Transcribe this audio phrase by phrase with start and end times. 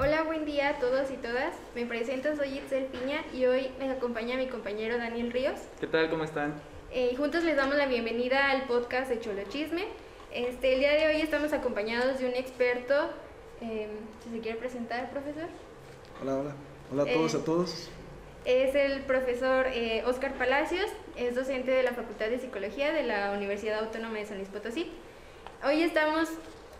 [0.00, 1.54] Hola, buen día a todos y todas.
[1.74, 5.58] Me presento, soy Itzel Piña y hoy me acompaña mi compañero Daniel Ríos.
[5.80, 6.08] ¿Qué tal?
[6.08, 6.54] ¿Cómo están?
[6.92, 9.86] Eh, juntos les damos la bienvenida al podcast de Cholo Chisme.
[10.32, 12.94] Este, el día de hoy estamos acompañados de un experto.
[13.60, 13.88] Eh,
[14.24, 15.48] si se quiere presentar, profesor.
[16.22, 16.54] Hola, hola.
[16.92, 17.90] Hola a todos, Eh, a todos.
[18.44, 23.32] Es el profesor eh, Oscar Palacios, es docente de la Facultad de Psicología de la
[23.32, 24.90] Universidad Autónoma de San Luis Potosí.
[25.64, 26.28] Hoy estamos,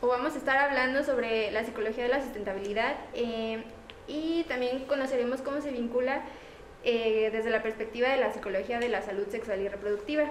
[0.00, 3.62] o vamos a estar hablando sobre la psicología de la sustentabilidad eh,
[4.06, 6.22] y también conoceremos cómo se vincula
[6.84, 10.24] eh, desde la perspectiva de la psicología de la salud sexual y reproductiva.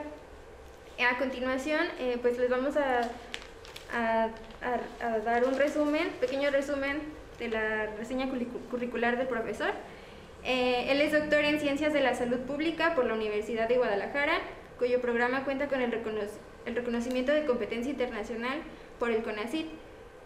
[0.99, 3.01] A continuación, eh, pues les vamos a,
[5.23, 6.99] dar un resumen, pequeño resumen
[7.39, 9.71] de la reseña curricu- curricular del profesor.
[10.43, 14.39] Él es doctor en Ciencias de la Salud Pública por la Universidad de Guadalajara,
[14.79, 15.91] cuyo programa cuenta con el
[16.65, 18.57] reconocimiento de competencia internacional
[18.99, 19.67] por el CONACYT.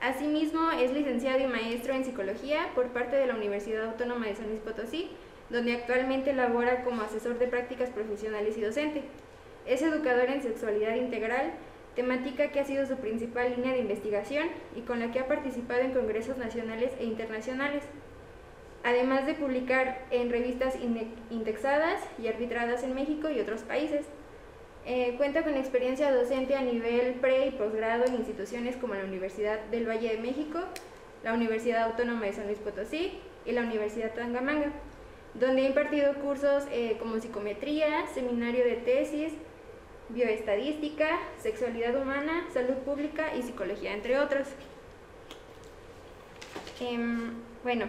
[0.01, 4.47] Asimismo, es licenciado y maestro en Psicología por parte de la Universidad Autónoma de San
[4.47, 5.09] Luis Potosí,
[5.49, 9.03] donde actualmente labora como asesor de prácticas profesionales y docente.
[9.67, 11.51] Es educador en sexualidad integral,
[11.95, 15.81] temática que ha sido su principal línea de investigación y con la que ha participado
[15.81, 17.83] en congresos nacionales e internacionales
[18.83, 24.05] además de publicar en revistas inde- indexadas y arbitradas en México y otros países.
[24.85, 29.59] Eh, cuenta con experiencia docente a nivel pre y posgrado en instituciones como la Universidad
[29.65, 30.59] del Valle de México,
[31.23, 34.71] la Universidad Autónoma de San Luis Potosí y la Universidad Tangamanga,
[35.35, 39.33] donde ha impartido cursos eh, como psicometría, seminario de tesis,
[40.09, 44.47] bioestadística, sexualidad humana, salud pública y psicología, entre otros.
[46.79, 47.85] Em, bueno,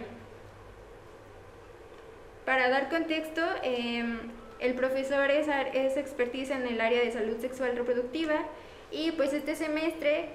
[2.45, 4.19] para dar contexto, em,
[4.63, 8.45] el profesor es, es expertise en el área de salud sexual reproductiva
[8.91, 10.29] y pues este semestre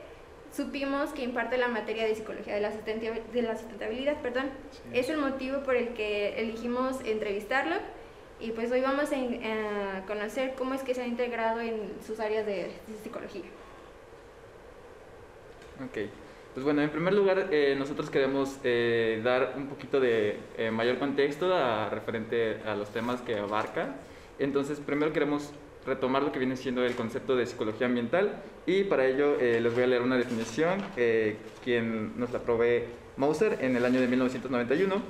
[0.52, 4.20] supimos que imparte la materia de psicología de la, de la sustentabilidad.
[4.20, 4.50] Perdón.
[4.70, 4.78] Sí.
[4.92, 7.76] Es el motivo por el que elegimos entrevistarlo
[8.38, 12.20] y pues hoy vamos a, a conocer cómo es que se ha integrado en sus
[12.20, 13.44] áreas de, de psicología.
[15.84, 15.98] Ok.
[16.54, 20.98] Pues bueno, en primer lugar, eh, nosotros queremos eh, dar un poquito de eh, mayor
[20.98, 23.94] contexto a, referente a los temas que abarca.
[24.38, 25.52] Entonces, primero queremos
[25.86, 29.72] retomar lo que viene siendo el concepto de psicología ambiental y para ello eh, les
[29.72, 32.84] voy a leer una definición eh, quien nos la provee
[33.16, 35.02] Mauser en el año de 1991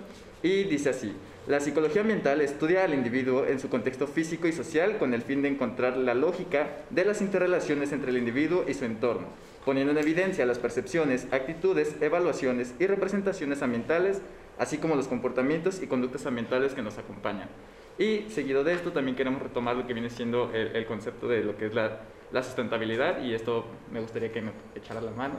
[0.43, 1.13] y dice así.
[1.47, 5.41] La psicología ambiental estudia al individuo en su contexto físico y social con el fin
[5.41, 9.29] de encontrar la lógica de las interrelaciones entre el individuo y su entorno,
[9.65, 14.21] poniendo en evidencia las percepciones, actitudes, evaluaciones y representaciones ambientales,
[14.59, 17.49] así como los comportamientos y conductas ambientales que nos acompañan.
[17.99, 21.43] Y seguido de esto también queremos retomar lo que viene siendo el, el concepto de
[21.43, 22.01] lo que es la,
[22.33, 25.35] la sustentabilidad y esto me gustaría que me echara la mano.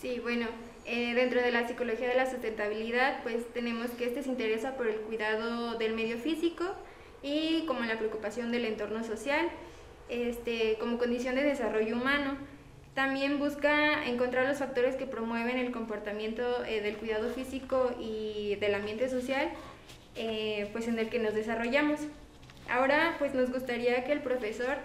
[0.00, 0.46] Sí, bueno,
[0.86, 4.86] eh, dentro de la psicología de la sustentabilidad, pues tenemos que este se interesa por
[4.86, 6.64] el cuidado del medio físico
[7.22, 9.50] y como la preocupación del entorno social,
[10.08, 12.38] este, como condición de desarrollo humano.
[12.94, 18.74] También busca encontrar los factores que promueven el comportamiento eh, del cuidado físico y del
[18.74, 19.50] ambiente social,
[20.16, 22.00] eh, pues en el que nos desarrollamos.
[22.68, 24.76] Ahora, pues nos gustaría que el profesor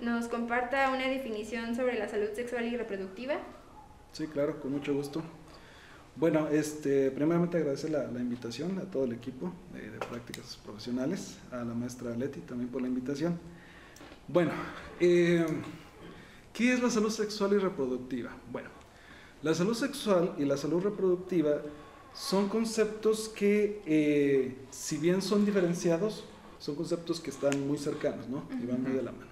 [0.00, 3.34] nos comparta una definición sobre la salud sexual y reproductiva.
[4.12, 5.22] Sí, claro, con mucho gusto.
[6.14, 11.38] Bueno, este, primeramente agradecer la, la invitación a todo el equipo de, de prácticas profesionales,
[11.50, 13.38] a la maestra Leti también por la invitación.
[14.28, 14.50] Bueno,
[15.00, 15.46] eh,
[16.52, 18.30] ¿qué es la salud sexual y reproductiva?
[18.50, 18.68] Bueno,
[19.42, 21.62] la salud sexual y la salud reproductiva
[22.14, 26.24] son conceptos que, eh, si bien son diferenciados,
[26.58, 28.44] son conceptos que están muy cercanos, ¿no?
[28.62, 29.30] Y van muy de la mano.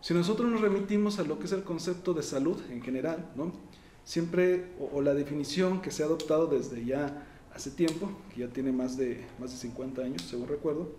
[0.00, 3.52] Si nosotros nos remitimos a lo que es el concepto de salud en general, ¿no?
[4.04, 8.48] siempre, o, o la definición que se ha adoptado desde ya hace tiempo, que ya
[8.48, 10.90] tiene más de, más de 50 años, según recuerdo,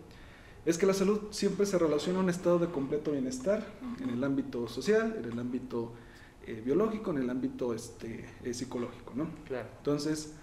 [0.66, 3.66] es que la salud siempre se relaciona a un estado de completo bienestar
[4.02, 5.92] en el ámbito social, en el ámbito
[6.46, 9.14] eh, biológico, en el ámbito este, eh, psicológico.
[9.16, 9.28] ¿no?
[9.46, 9.68] Claro.
[9.80, 10.34] Entonces,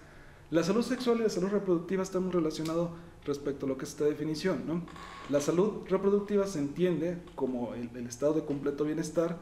[0.51, 2.91] la salud sexual y la salud reproductiva están muy relacionados
[3.25, 4.63] respecto a lo que es esta definición.
[4.67, 4.83] ¿no?
[5.29, 9.39] La salud reproductiva se entiende como el, estado de completo bienestar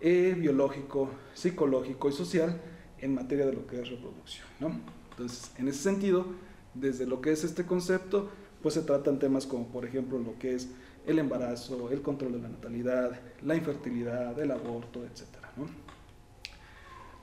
[0.00, 2.60] eh, biológico, psicológico y social
[2.98, 4.46] en materia de lo que es reproducción.
[4.60, 4.80] ¿no?
[5.10, 6.26] Entonces, en ese sentido,
[6.74, 8.30] desde lo que es este concepto,
[8.62, 10.68] pues se tratan temas como, por ejemplo, lo que es
[11.06, 15.26] el embarazo, el control de la natalidad, la infertilidad, el aborto, etc.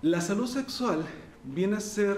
[0.02, 1.06] La salud sexual
[1.44, 2.18] viene a ser,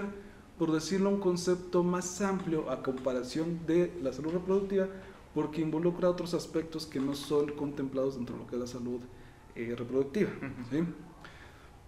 [0.62, 4.86] por decirlo, un concepto más amplio a comparación de la salud reproductiva,
[5.34, 9.00] porque involucra otros aspectos que no son contemplados dentro de lo que es la salud
[9.56, 10.30] eh, reproductiva.
[10.70, 10.84] ¿sí?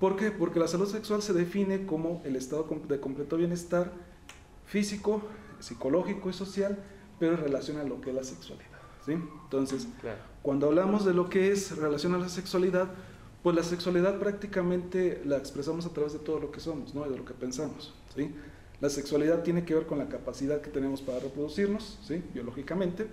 [0.01, 0.33] ¿Por qué?
[0.33, 3.93] Porque la salud sexual se define como el estado de completo bienestar
[4.67, 5.23] físico,
[5.61, 6.77] psicológico y social,
[7.21, 8.81] pero en relación a lo que es la sexualidad.
[9.07, 9.13] ¿sí?
[9.13, 9.87] Entonces,
[10.43, 12.89] cuando hablamos de lo que es relación a la sexualidad,
[13.45, 17.09] pues la sexualidad prácticamente la expresamos a través de todo lo que somos, ¿no?
[17.09, 17.95] de lo que pensamos.
[18.17, 18.35] ¿sí?
[18.85, 22.23] La sexualidad tiene que ver con la capacidad que tenemos para reproducirnos, ¿sí?
[22.35, 23.07] biológicamente,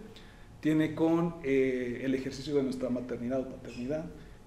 [0.59, 4.03] tiene con eh, el ejercicio de nuestra maternidad o paternidad,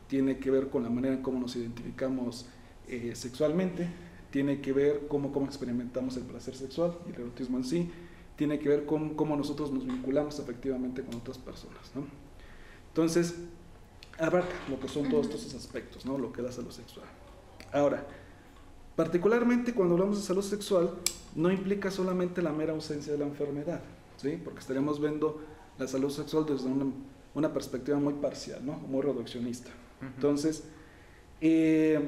[0.07, 2.45] tiene que ver con la manera en cómo nos identificamos
[2.89, 3.89] eh, sexualmente,
[4.31, 7.91] tiene que ver cómo, cómo experimentamos el placer sexual y el erotismo en sí,
[8.37, 11.91] tiene que ver con cómo nosotros nos vinculamos efectivamente con otras personas.
[11.95, 12.05] ¿no?
[12.89, 13.37] Entonces,
[14.19, 16.19] abarca lo que son todos estos aspectos, ¿no?
[16.19, 17.07] lo que da salud sexual.
[17.73, 18.07] Ahora,
[18.97, 20.91] particularmente cuando hablamos de salud sexual,
[21.35, 23.81] no implica solamente la mera ausencia de la enfermedad,
[24.17, 24.41] ¿sí?
[24.43, 25.41] porque estaríamos viendo
[25.79, 26.87] la salud sexual desde una,
[27.35, 28.75] una perspectiva muy parcial, ¿no?
[28.75, 29.71] muy reduccionista.
[30.01, 30.65] Entonces,
[31.41, 32.01] eh,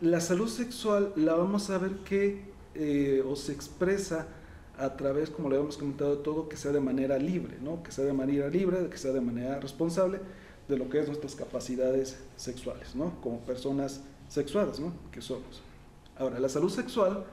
[0.00, 2.42] la salud sexual la vamos a ver que
[2.74, 4.26] eh, o se expresa
[4.76, 7.82] a través, como le hemos comentado, todo que sea de manera libre, ¿no?
[7.82, 10.20] que sea de manera libre, que sea de manera responsable
[10.68, 13.20] de lo que es nuestras capacidades sexuales, ¿no?
[13.20, 14.92] como personas sexuales ¿no?
[15.12, 15.62] que somos.
[16.18, 17.24] Ahora, la salud sexual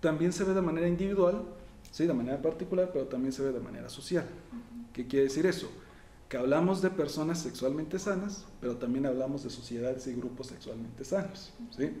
[0.00, 1.42] también se ve de manera individual,
[1.90, 2.06] ¿sí?
[2.06, 4.26] de manera particular, pero también se ve de manera social.
[4.92, 5.70] ¿Qué quiere decir eso?
[6.28, 11.52] Que hablamos de personas sexualmente sanas, pero también hablamos de sociedades y grupos sexualmente sanos.
[11.76, 11.92] ¿sí?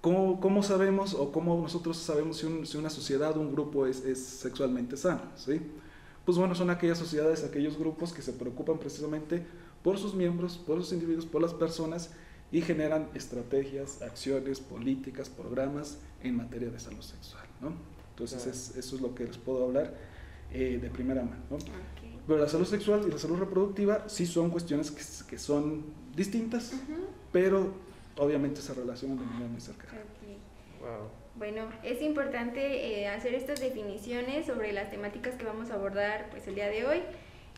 [0.00, 5.22] ¿Cómo, sabemos o cómo nosotros sabemos si, una sociedad o un grupo es, sexualmente sano?
[5.36, 5.60] ¿sí?
[6.24, 9.46] Pues bueno, son aquellas sociedades, aquellos grupos que se preocupan precisamente
[9.82, 12.10] por sus miembros, por sus individuos, por las personas
[12.52, 17.44] y generan estrategias, acciones, políticas, programas en materia de salud sexual.
[17.60, 17.72] ¿no?
[18.10, 19.94] Entonces eso es lo que les puedo hablar
[20.52, 21.42] eh, de primera mano.
[21.50, 21.58] ¿no?
[22.26, 25.84] Pero la salud sexual y la salud reproductiva sí son cuestiones que, son
[26.14, 26.72] distintas,
[27.32, 27.72] pero
[28.16, 30.00] obviamente se relacionan de manera muy cercana.
[31.36, 36.48] Bueno, es importante eh, hacer estas definiciones sobre las temáticas que vamos a abordar pues
[36.48, 37.02] el día de hoy.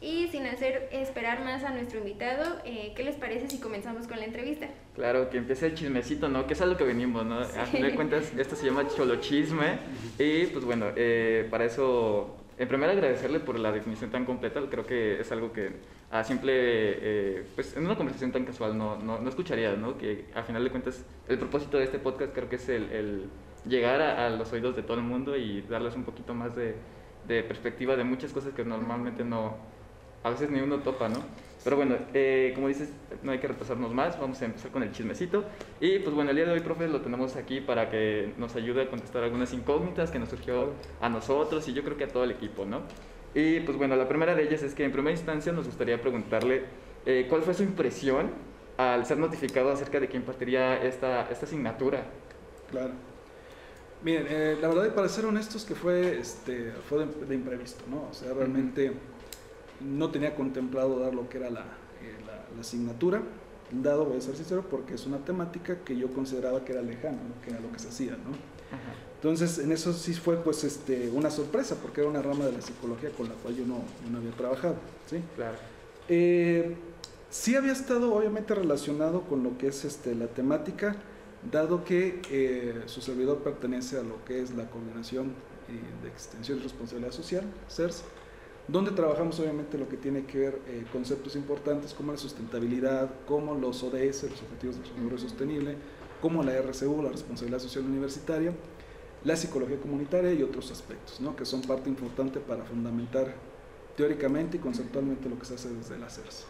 [0.01, 4.19] Y sin hacer esperar más a nuestro invitado, eh, ¿qué les parece si comenzamos con
[4.19, 4.69] la entrevista?
[4.95, 6.47] Claro, que empiece el chismecito, ¿no?
[6.47, 7.41] Que es a lo que venimos, ¿no?
[7.41, 9.79] A fin de cuentas, esto se llama cholo chisme.
[10.19, 14.61] Y pues bueno, eh, para eso, en primer agradecerle por la definición tan completa.
[14.71, 15.73] Creo que es algo que
[16.13, 19.99] a simple, eh, pues en una conversación tan casual no, no, no escucharía, ¿no?
[19.99, 23.25] Que a final de cuentas, el propósito de este podcast creo que es el, el
[23.67, 26.77] llegar a, los oídos de todo el mundo y darles un poquito más de,
[27.27, 29.57] de perspectiva de muchas cosas que normalmente no
[30.23, 31.19] a veces ni uno topa, ¿no?
[31.65, 32.91] Pero bueno, eh, como dices,
[33.23, 35.45] no hay que retrasarnos más, vamos a empezar con el chismecito.
[35.81, 38.83] Y pues bueno, el día de hoy, profe, lo tenemos aquí para que nos ayude
[38.83, 40.71] a contestar algunas incógnitas que nos surgió
[41.01, 42.83] a nosotros y yo creo que a todo el equipo, ¿no?
[43.35, 46.63] Y pues bueno, la primera de ellas es que en primera instancia nos gustaría preguntarle
[47.05, 48.31] eh, cuál fue su impresión
[48.77, 52.05] al ser notificado acerca de que impartiría esta, esta asignatura.
[52.71, 52.93] Claro.
[54.03, 58.09] Miren, eh, la verdad, para ser honestos, que fue, este, fue de, imprevisto, ¿no?
[58.09, 58.93] O sea, realmente
[59.81, 63.23] no tenía contemplado dar lo que era la, eh, la, asignatura,
[63.71, 67.19] dado, voy a ser sincero, porque es una temática que yo consideraba que era lejana,
[67.45, 68.37] que era lo que se hacía, ¿no?
[69.17, 72.61] Entonces, en eso sí fue pues este, una sorpresa, porque era una rama de la
[72.61, 74.77] psicología con la cual yo no, no había trabajado,
[75.09, 75.23] ¿sí?
[75.37, 75.57] Claro.
[76.09, 76.77] Eh,
[77.31, 80.97] sí había estado obviamente relacionado con lo que es este, la temática,
[81.51, 85.33] dado que eh, su servidor pertenece a lo que es la Coordinación
[86.03, 88.03] de Extensión y Responsabilidad Social, CERS,
[88.69, 93.55] donde trabajamos obviamente lo que tiene que ver eh, conceptos importantes como la sustentabilidad, como
[93.55, 95.77] los ODS, los Objetivos de Desarrollo Sostenible,
[96.21, 98.53] como la RCU, la Responsabilidad Social Universitaria,
[99.25, 101.35] la psicología comunitaria y otros aspectos, ¿no?
[101.35, 103.35] que son parte importante para fundamentar
[103.97, 106.47] teóricamente y conceptualmente lo que se hace desde la CERS.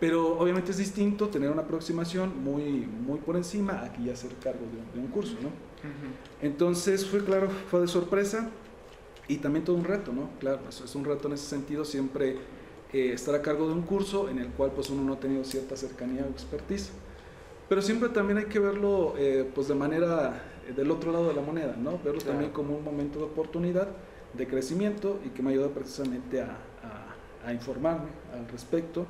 [0.00, 4.60] Pero obviamente es distinto tener una aproximación muy, muy por encima a ya hacer cargo
[4.94, 5.36] de, un curso.
[5.42, 5.50] ¿no?
[6.42, 8.50] Entonces fue claro, fue de sorpresa,
[9.28, 10.30] y también todo un reto, ¿no?
[10.38, 12.36] Claro, eso es un reto en ese sentido, siempre
[12.92, 15.42] eh, estar a cargo de un curso en el cual pues uno no ha tenido
[15.44, 16.90] cierta cercanía o expertise.
[17.68, 21.34] Pero siempre también hay que verlo eh, pues de manera eh, del otro lado de
[21.34, 21.98] la moneda, ¿no?
[22.04, 23.88] Verlo también como un momento de oportunidad,
[24.34, 26.58] de crecimiento y que me ayuda precisamente a,
[27.44, 29.06] a, informarme al respecto.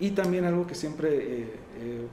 [0.00, 1.46] Y también algo que siempre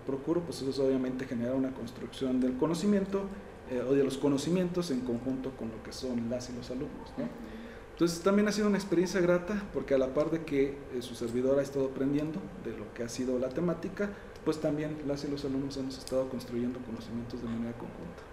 [0.05, 3.23] procuro, pues es obviamente generar una construcción del conocimiento
[3.71, 7.11] eh, o de los conocimientos en conjunto con lo que son las y los alumnos.
[7.17, 7.25] ¿no?
[7.91, 11.15] Entonces también ha sido una experiencia grata porque a la par de que eh, su
[11.15, 14.09] servidor ha estado aprendiendo de lo que ha sido la temática,
[14.45, 18.23] pues también las y los alumnos hemos estado construyendo conocimientos de manera conjunta.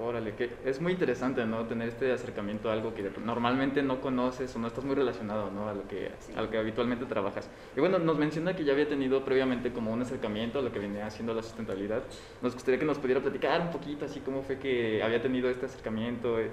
[0.00, 1.66] Órale, que es muy interesante, ¿no?
[1.66, 5.68] Tener este acercamiento a algo que normalmente no conoces o no estás muy relacionado, ¿no?
[5.68, 7.48] A lo que, a lo que habitualmente trabajas.
[7.76, 10.78] Y bueno, nos menciona que ya había tenido previamente como un acercamiento a lo que
[10.78, 12.02] venía haciendo la sustentabilidad.
[12.42, 15.66] Nos gustaría que nos pudiera platicar un poquito así cómo fue que había tenido este
[15.66, 16.50] acercamiento eh,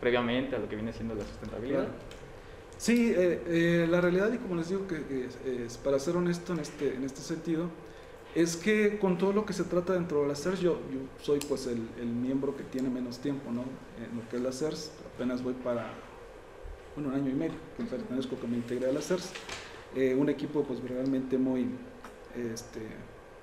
[0.00, 1.88] previamente a lo que viene siendo la sustentabilidad.
[2.76, 5.26] Sí, eh, eh, la realidad, y como les digo, que,
[5.64, 7.70] es, para ser honesto en este, en este sentido,
[8.34, 10.78] es que con todo lo que se trata dentro de la CERS, yo,
[11.22, 13.62] soy pues el, miembro que tiene menos tiempo, ¿no?
[14.02, 15.92] En lo que es la CERS, apenas voy para,
[16.96, 19.30] bueno, un año y medio que pertenezco, que me integré a la CERS.
[19.94, 21.68] Eh, un equipo pues realmente muy,
[22.34, 22.80] este,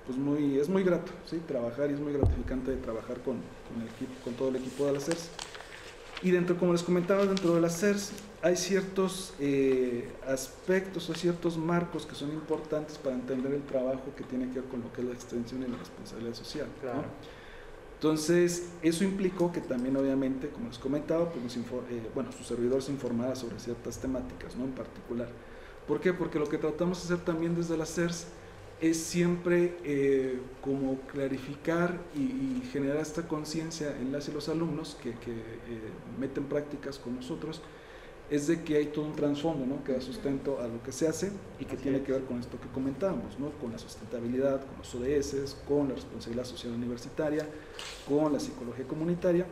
[0.04, 1.40] pues muy, es muy grato, ¿sí?
[1.46, 3.36] Trabajar y es muy gratificante trabajar con,
[3.68, 5.30] con, el equipo, con todo el equipo de la CERS.
[6.22, 11.56] Y dentro, como les comentaba, dentro de la CERS hay ciertos eh, aspectos o ciertos
[11.56, 15.00] marcos que son importantes para entender el trabajo que tiene que ver con lo que
[15.00, 16.66] es la extensión y la responsabilidad social.
[16.80, 17.04] Claro.
[17.94, 21.60] Entonces, eso implicó que también, obviamente, como les comentaba, pues eh,
[22.16, 24.64] bueno, su servidor se informara sobre ciertas temáticas, ¿no?
[24.64, 25.28] En particular.
[25.86, 26.12] ¿Por qué?
[26.12, 28.26] Porque lo que tratamos de hacer también desde la CERS
[28.80, 35.10] es siempre eh, como clarificar y, generar esta conciencia en las y los alumnos que,
[35.10, 37.62] que eh, meten prácticas con nosotros,
[38.32, 39.84] es de que hay todo un trasfondo ¿no?
[39.84, 42.58] que da sustento a lo que se hace y que tiene que ver con esto
[42.58, 43.50] que comentábamos, ¿no?
[43.60, 47.46] con la sustentabilidad, con los ODS, con la responsabilidad social universitaria,
[48.08, 49.46] con la psicología comunitaria,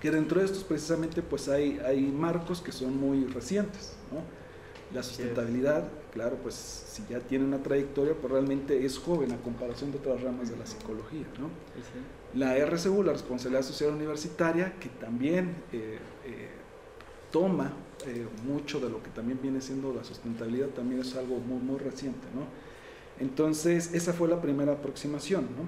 [0.00, 3.96] que dentro de estos precisamente pues hay, hay marcos que son muy recientes.
[4.12, 4.20] ¿no?
[4.94, 9.90] La sustentabilidad, claro, pues si ya tiene una trayectoria, pues realmente es joven a comparación
[9.90, 11.26] de otras ramas de la psicología.
[11.40, 11.50] ¿no?
[12.38, 16.50] La RCU, la responsabilidad social universitaria, que también eh, eh,
[17.32, 17.72] toma
[18.04, 21.78] eh, mucho de lo que también viene siendo la sustentabilidad, también es algo muy, muy
[21.78, 22.26] reciente.
[22.34, 22.42] ¿no?
[23.18, 25.44] Entonces, esa fue la primera aproximación.
[25.44, 25.64] ¿no?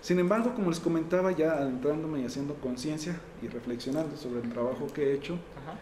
[0.00, 4.86] Sin embargo, como les comentaba, ya adentrándome y haciendo conciencia y reflexionando sobre el trabajo
[4.92, 5.78] que he hecho, Ajá.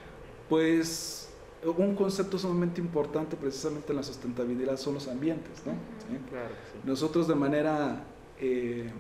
[0.49, 1.29] pues
[1.77, 5.63] un concepto sumamente importante precisamente en la sustentabilidad son los ambientes.
[5.67, 5.73] ¿no?
[5.73, 6.19] ¿Sí?
[6.31, 6.79] Claro, sí.
[6.85, 8.05] Nosotros de manera
[8.41, 8.91] eh,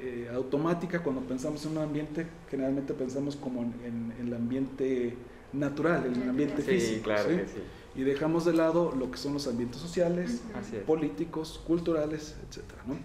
[0.00, 5.16] eh, automática, cuando pensamos en un ambiente, generalmente pensamos como en, en, en el ambiente
[5.54, 7.04] natural, en el ambiente sí, físico.
[7.04, 7.36] Claro ¿sí?
[7.36, 7.62] que sí.
[7.96, 10.42] Y dejamos de lado lo que son los ambientes sociales,
[10.86, 12.96] políticos, culturales, etcétera, ¿no?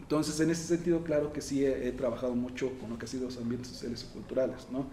[0.00, 3.08] Entonces, en ese sentido, claro que sí he, he, trabajado mucho con lo que ha
[3.08, 4.86] sido los ambientes sociales y culturales, ¿no?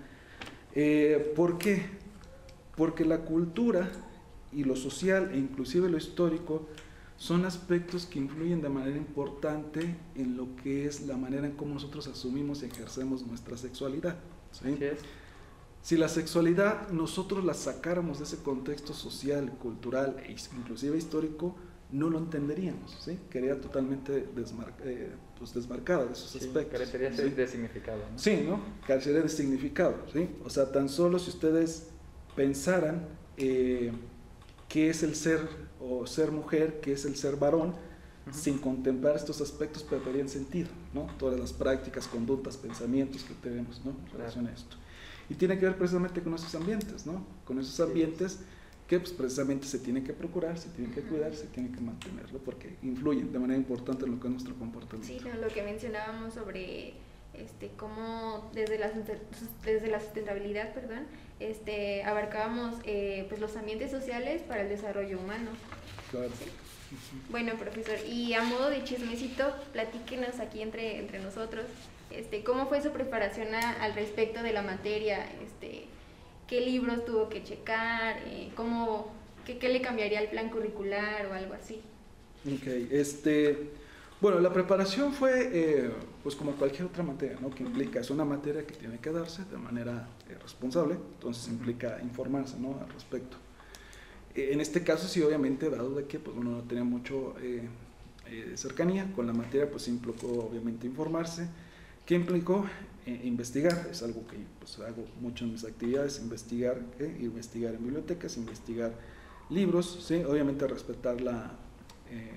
[0.73, 1.83] Eh, ¿Por qué?
[2.75, 3.89] Porque la cultura
[4.53, 6.67] y lo social e inclusive lo histórico
[7.17, 11.73] son aspectos que influyen de manera importante en lo que es la manera en cómo
[11.73, 14.17] nosotros asumimos y ejercemos nuestra sexualidad.
[14.51, 14.71] ¿sí?
[14.73, 14.99] Así es.
[15.81, 21.55] Si la sexualidad nosotros la sacáramos de ese contexto social, cultural e inclusive histórico,
[21.91, 23.17] no lo entenderíamos, ¿sí?
[23.31, 26.71] Quedaría totalmente desmar eh, pues desmarcada de esos Sí, aspectos.
[26.73, 27.29] carecería ¿sí?
[27.29, 27.97] de significado.
[28.11, 28.19] ¿no?
[28.19, 28.59] Sí, ¿no?
[28.85, 30.29] Carecería de significado, ¿sí?
[30.45, 31.87] O sea, tan solo si ustedes
[32.35, 33.07] pensaran
[33.37, 33.91] eh,
[34.67, 35.39] qué es el ser
[35.81, 37.73] o ser mujer, qué es el ser varón,
[38.31, 41.07] sin contemplar estos aspectos perderían sentido, ¿no?
[41.17, 43.91] Todas las prácticas, conductas, pensamientos que tenemos, ¿no?
[44.05, 44.75] En relación a esto.
[45.29, 47.25] Y tiene que ver precisamente con esos ambientes, ¿no?
[47.45, 47.81] Con esos Sí.
[47.83, 48.39] ambientes
[48.87, 52.39] que pues, precisamente se tienen que procurar, se tienen que cuidar, se tienen que mantenerlo,
[52.39, 55.07] porque influyen de manera importante en lo que es nuestro comportamiento.
[55.07, 56.93] Sí, no, lo que mencionábamos sobre
[57.35, 58.91] este cómo desde la
[59.63, 61.05] desde la sustentabilidad, perdón,
[61.39, 65.51] este abarcábamos eh, pues los ambientes sociales para el desarrollo humano.
[66.09, 66.31] Claro.
[67.29, 71.65] Bueno, profesor, y a modo de chismecito, platíquenos aquí entre, entre nosotros,
[72.11, 75.25] este, ¿cómo fue su preparación a- al respecto de la materia?
[75.43, 75.85] Este,
[76.47, 78.17] ¿Qué libros tuvo que checar?
[78.25, 79.11] Eh, ¿cómo,
[79.45, 81.81] qué, qué le cambiaría al plan curricular o algo así?
[82.45, 83.69] Ok, este,
[84.19, 85.91] bueno, la preparación fue eh,
[86.23, 87.49] pues como cualquier otra materia, ¿no?
[87.51, 91.99] Que implica, es una materia que tiene que darse de manera eh, responsable, entonces implica
[92.01, 92.79] informarse, ¿no?
[92.81, 93.37] Al respecto.
[94.35, 97.67] Eh, en este caso sí, obviamente, dado de que pues uno no tenía mucho eh,
[98.27, 101.47] eh, cercanía con la materia, pues implicó obviamente informarse.
[102.09, 102.65] ¿Qué implicó?
[103.05, 107.15] Eh, investigar, es algo que pues, hago mucho en mis actividades, investigar, ¿eh?
[107.21, 108.93] investigar en bibliotecas, investigar
[109.51, 110.15] libros, ¿sí?
[110.23, 111.51] obviamente respetar la,
[112.09, 112.31] eh,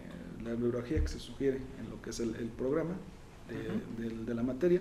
[0.45, 2.97] la bibliografía que se sugiere en lo que es el, el programa
[3.49, 4.79] de, de, de, la materia,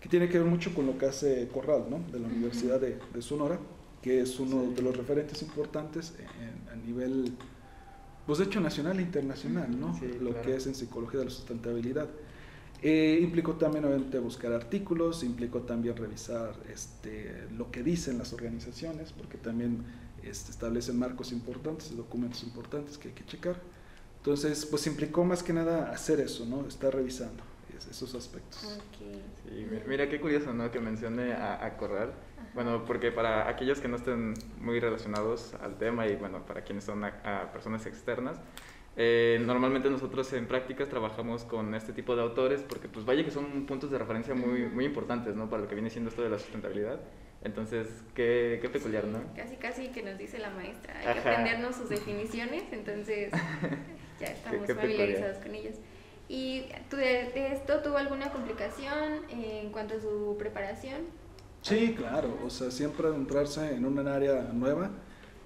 [0.00, 1.98] que tiene que ver mucho con lo que hace Corral, ¿no?
[2.12, 3.58] de la Universidad de, de Sonora,
[4.00, 4.74] que es uno Sí.
[4.76, 7.32] de los referentes importantes en- a nivel,
[8.26, 9.92] pues de hecho nacional e internacional, ¿no?
[9.98, 10.46] Sí, lo claro.
[10.46, 12.08] que es en psicología de la sustentabilidad.
[12.86, 19.10] Eh, implicó también obviamente buscar artículos, implicó también revisar este, lo que dicen las organizaciones,
[19.12, 19.82] porque también
[20.22, 23.56] este, establecen marcos importantes documentos importantes que hay que checar.
[24.18, 26.66] Entonces, pues implicó más que nada hacer eso, ¿no?
[26.68, 27.42] Estar revisando
[27.90, 28.64] esos aspectos.
[28.64, 29.18] Ok.
[29.48, 30.70] Sí, mi- mira qué curioso, ¿no?
[30.70, 32.12] Que mencione a, a Corral.
[32.54, 36.84] Bueno, porque para aquellos que no estén muy relacionados al tema y bueno, para quienes
[36.84, 38.36] son a- a personas externas,
[38.96, 43.30] eh, normalmente nosotros en prácticas trabajamos con este tipo de autores porque pues vaya que
[43.30, 45.50] son puntos de referencia muy, muy importantes, ¿no?
[45.50, 47.00] Para lo que viene siendo esto de la sustentabilidad.
[47.42, 49.20] Entonces, qué, qué peculiar, ¿no?
[49.36, 50.94] Casi, casi que nos dice la maestra.
[50.98, 51.30] Hay que Ajá.
[51.32, 53.32] aprendernos sus definiciones, entonces
[54.20, 54.76] ya estamos qué peculiar.
[54.76, 55.76] familiarizados con ellas.
[56.28, 61.02] ¿Y tú de, de esto tuvo alguna complicación en cuanto a su preparación?
[61.60, 64.90] Sí, claro, o sea, siempre adentrarse en un área nueva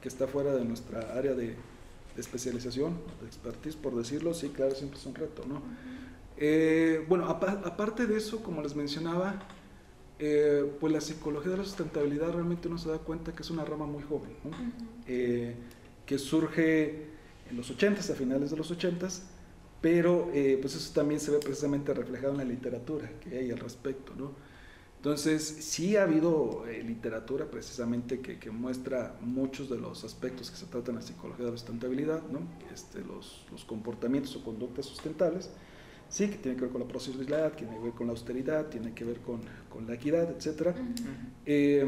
[0.01, 1.57] que está fuera de nuestra área de
[2.21, 5.63] especialización, de expertise, por decirlo, sí, claro, siempre es un reto, ¿no?
[6.37, 9.43] Eh, bueno, apa- aparte de eso, como les mencionaba,
[10.19, 13.65] eh, pues la psicología de la sustentabilidad realmente uno se da cuenta que es una
[13.65, 14.51] rama muy joven, ¿no?
[15.07, 15.55] Eh,
[16.07, 17.07] que surge
[17.51, 19.23] en los 80s, a finales de los 80s,
[19.81, 20.29] pero
[20.61, 24.33] pues eso también se ve precisamente reflejado en la literatura que hay al respecto, ¿no?
[24.99, 30.57] Entonces, sí ha habido eh, literatura precisamente que, que muestra muchos de los aspectos que
[30.57, 32.41] se tratan en la psicología de la sustentabilidad, ¿no?
[32.75, 35.51] Este, los, los comportamientos o conductas sustentables,
[36.09, 38.93] sí, que tiene que ver con la procedibilidad, tiene que ver con la austeridad, tiene
[38.93, 39.41] que ver con,
[39.71, 40.75] con la equidad, etcétera.
[41.47, 41.87] Eh,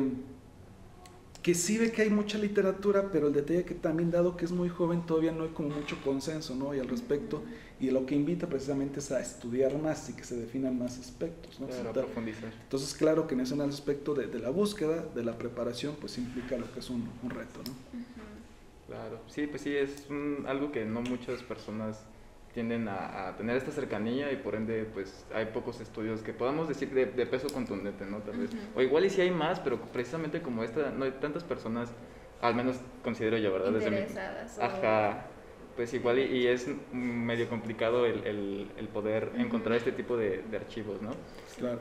[1.42, 4.52] que sí ve que hay mucha literatura, pero el detalle que también dado que es
[4.52, 6.75] muy joven todavía no hay como mucho consenso, ¿no?
[6.75, 7.42] Y al respecto,
[7.80, 11.59] y lo que invita precisamente es a estudiar más y que se definan más aspectos,
[11.59, 11.66] ¿no?
[11.66, 12.52] Claro, profundizar.
[12.62, 16.59] Entonces, claro que en ese aspecto de, de la búsqueda, de la preparación, pues implica
[16.59, 17.73] lo que es un, un reto, ¿no?
[18.87, 22.00] Claro, sí, pues sí, es un- algo que no muchas personas
[22.54, 26.69] tienden a, a tener esta cercanía y por ende pues hay pocos estudios que podamos
[26.69, 28.19] decir de, de peso contundente, ¿no?
[28.19, 28.50] Tal vez.
[28.75, 31.92] O igual y si hay más, pero precisamente como esta, no hay tantas personas,
[32.40, 33.73] al menos considero yo, ¿verdad?
[33.73, 34.59] Desde mi- Interesadas.
[34.59, 35.26] o- Ajá,
[35.76, 40.42] pues igual y, y es medio complicado el, el- el poder encontrar este tipo de,
[40.50, 41.11] de archivos, ¿no?
[41.57, 41.78] Claro.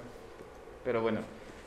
[0.84, 1.22] Pero bueno,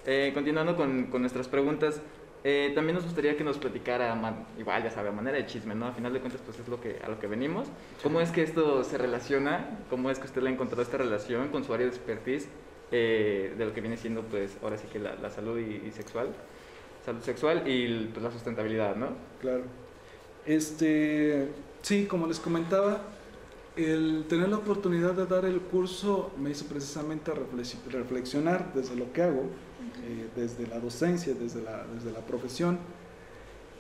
[0.07, 2.01] eh, continuando con, con nuestras preguntas,
[2.45, 5.75] eh, también nos gustaría que nos platicara, man- igual ya sabe, a manera de chisme,
[5.75, 5.87] ¿no?
[5.87, 7.69] A final de cuentas, pues es lo que, a lo que venimos.
[8.03, 9.79] ¿Cómo es que esto se relaciona?
[9.91, 12.49] ¿Cómo es que usted le ha encontrado esta relación con su área de expertise
[12.91, 15.91] eh, de lo que viene siendo, pues, ahora sí que la, la salud y, y
[15.93, 16.29] sexual?
[17.05, 19.09] Salud sexual y pues, la sustentabilidad, ¿no?
[19.41, 19.63] Claro.
[20.47, 21.49] Este,
[21.83, 23.01] sí, como les comentaba,
[23.77, 29.13] el tener la oportunidad de dar el curso me hizo precisamente reflex- reflexionar desde lo
[29.13, 29.45] que hago,
[30.05, 32.79] eh, desde la docencia, desde la, desde la profesión,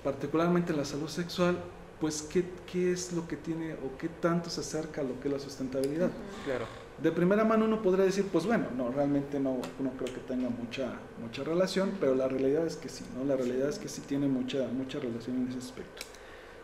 [0.04, 1.58] particularmente la salud sexual,
[2.00, 5.28] pues qué, qué es lo que tiene o qué tanto se acerca a lo que
[5.28, 6.10] es la sustentabilidad.
[6.44, 6.66] Claro.
[7.00, 10.48] De primera mano uno podría decir, pues bueno, no, realmente no, no creo que tenga
[10.50, 13.24] mucha, mucha relación, pero la realidad es que sí, ¿no?
[13.24, 16.02] La realidad es que sí tiene mucha, mucha relación en ese aspecto.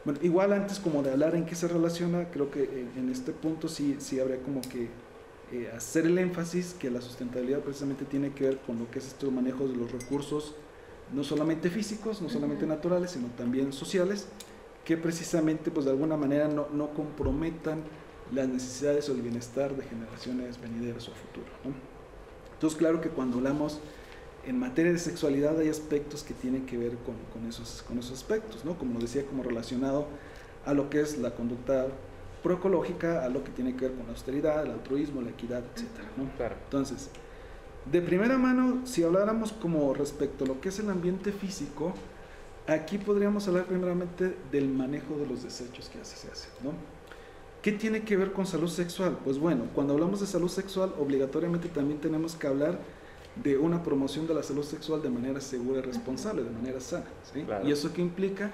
[0.05, 3.33] Bueno, igual antes como de hablar en qué se relaciona, creo que en, en este
[3.33, 4.89] punto sí, sí habría como que
[5.53, 9.07] eh, hacer el énfasis que la sustentabilidad precisamente tiene que ver con lo que es
[9.07, 10.55] este manejo de los recursos,
[11.13, 12.75] no solamente físicos, no solamente Ujú.
[12.75, 14.27] naturales, sino también sociales,
[14.85, 17.83] que precisamente pues de alguna manera no, no comprometan
[18.33, 21.47] las necesidades o el bienestar de generaciones venideras o futuro.
[21.65, 21.73] ¿no?
[22.55, 23.81] Entonces, claro que cuando hablamos
[24.47, 28.13] en materia de sexualidad hay aspectos que tienen que ver con, con esos, con esos
[28.13, 28.79] aspectos, ¿no?
[28.79, 30.07] como lo decía, como relacionado
[30.65, 31.87] a lo que es la conducta
[32.43, 35.87] proecológica, a lo que tiene que ver con la austeridad, el altruismo, la equidad, etc.
[36.17, 36.31] ¿no?
[36.37, 36.57] Claro.
[36.65, 37.11] Entonces,
[37.91, 41.95] de primera mano, si habláramos como respecto a lo que es el ambiente físico,
[42.67, 46.73] aquí podríamos hablar primeramente del manejo de los desechos que así se hace, ¿no?
[47.63, 49.19] ¿Qué tiene que ver con salud sexual?
[49.25, 52.79] Pues bueno, cuando hablamos de salud sexual, obligatoriamente también tenemos que hablar
[53.43, 57.07] de una promoción de la salud sexual de manera segura y responsable, de manera sana.
[57.33, 57.43] ¿sí?
[57.43, 57.67] Claro.
[57.67, 58.53] ¿Y eso qué implica?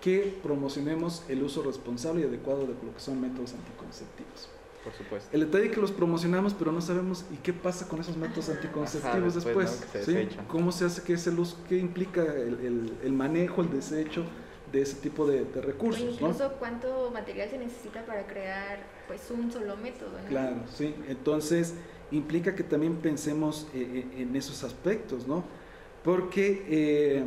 [0.00, 4.48] Que promocionemos el uso responsable y adecuado de lo que son métodos anticonceptivos.
[4.84, 5.28] Por supuesto.
[5.32, 8.50] El detalle es que los promocionamos, pero no sabemos y qué pasa con esos métodos
[8.50, 10.06] anticonceptivos Ajá, después, después.
[10.06, 10.14] ¿no?
[10.14, 10.36] se ¿sí?
[10.46, 14.22] ¿Cómo se hace que ese uso, qué implica el, el- el manejo, el desecho
[14.70, 16.04] de ese tipo de, de O recursos?
[16.04, 16.10] ¿no?
[16.28, 18.78] incluso cuánto material se necesita para crear
[19.08, 20.28] pues un solo método, ¿no?
[20.28, 20.94] Claro, sí.
[21.08, 21.74] Entonces
[22.12, 25.42] implica que también pensemos eh, eh, en esos aspectos, ¿no?
[26.04, 27.24] Porque eh,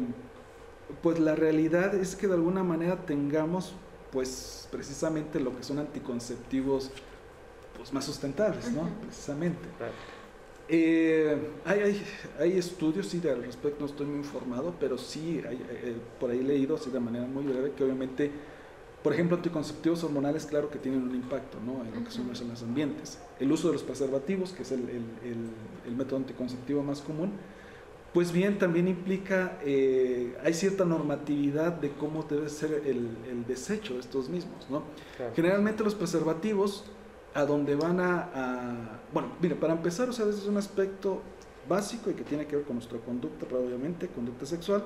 [1.02, 3.74] pues la realidad es que de alguna manera tengamos
[4.12, 6.90] pues precisamente lo que son anticonceptivos
[7.78, 8.90] pues más sustentables, ¿no?
[9.02, 9.60] Precisamente.
[9.78, 9.94] Claro.
[10.68, 12.04] Eh, hay, hay,
[12.40, 16.40] hay estudios, sí, al respecto no estoy muy informado, pero sí, hay, eh, por ahí
[16.40, 18.30] he leído, así de manera muy breve, que obviamente,
[19.04, 21.84] por ejemplo, anticonceptivos hormonales, claro que tienen un impacto ¿no?
[21.86, 23.18] en lo que son los, en los ambientes.
[23.40, 25.50] El uso de los preservativos, que es el, el- el-
[25.88, 27.32] el método anticonceptivo más común,
[28.14, 33.94] pues bien, también implica, eh, hay cierta normatividad de cómo debe ser el, el desecho
[33.94, 34.84] de estos mismos, ¿no?
[35.16, 35.34] Claro.
[35.36, 36.86] Generalmente los preservativos
[37.34, 41.22] a donde van a, bueno, mire, para empezar, o sea, ese es un aspecto
[41.68, 44.84] básico y que tiene que ver con nuestra conducta, obviamente, conducta sexual,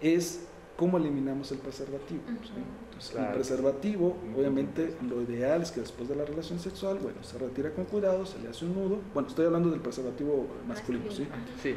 [0.00, 2.22] es cómo eliminamos el preservativo.
[2.26, 7.36] Entonces, el preservativo, obviamente, lo ideal es que después de la relación sexual, bueno, se
[7.36, 9.00] retira con cuidado, se le hace un nudo.
[9.12, 11.28] Bueno, estoy hablando del preservativo masculino, ¿sí?
[11.62, 11.74] Sí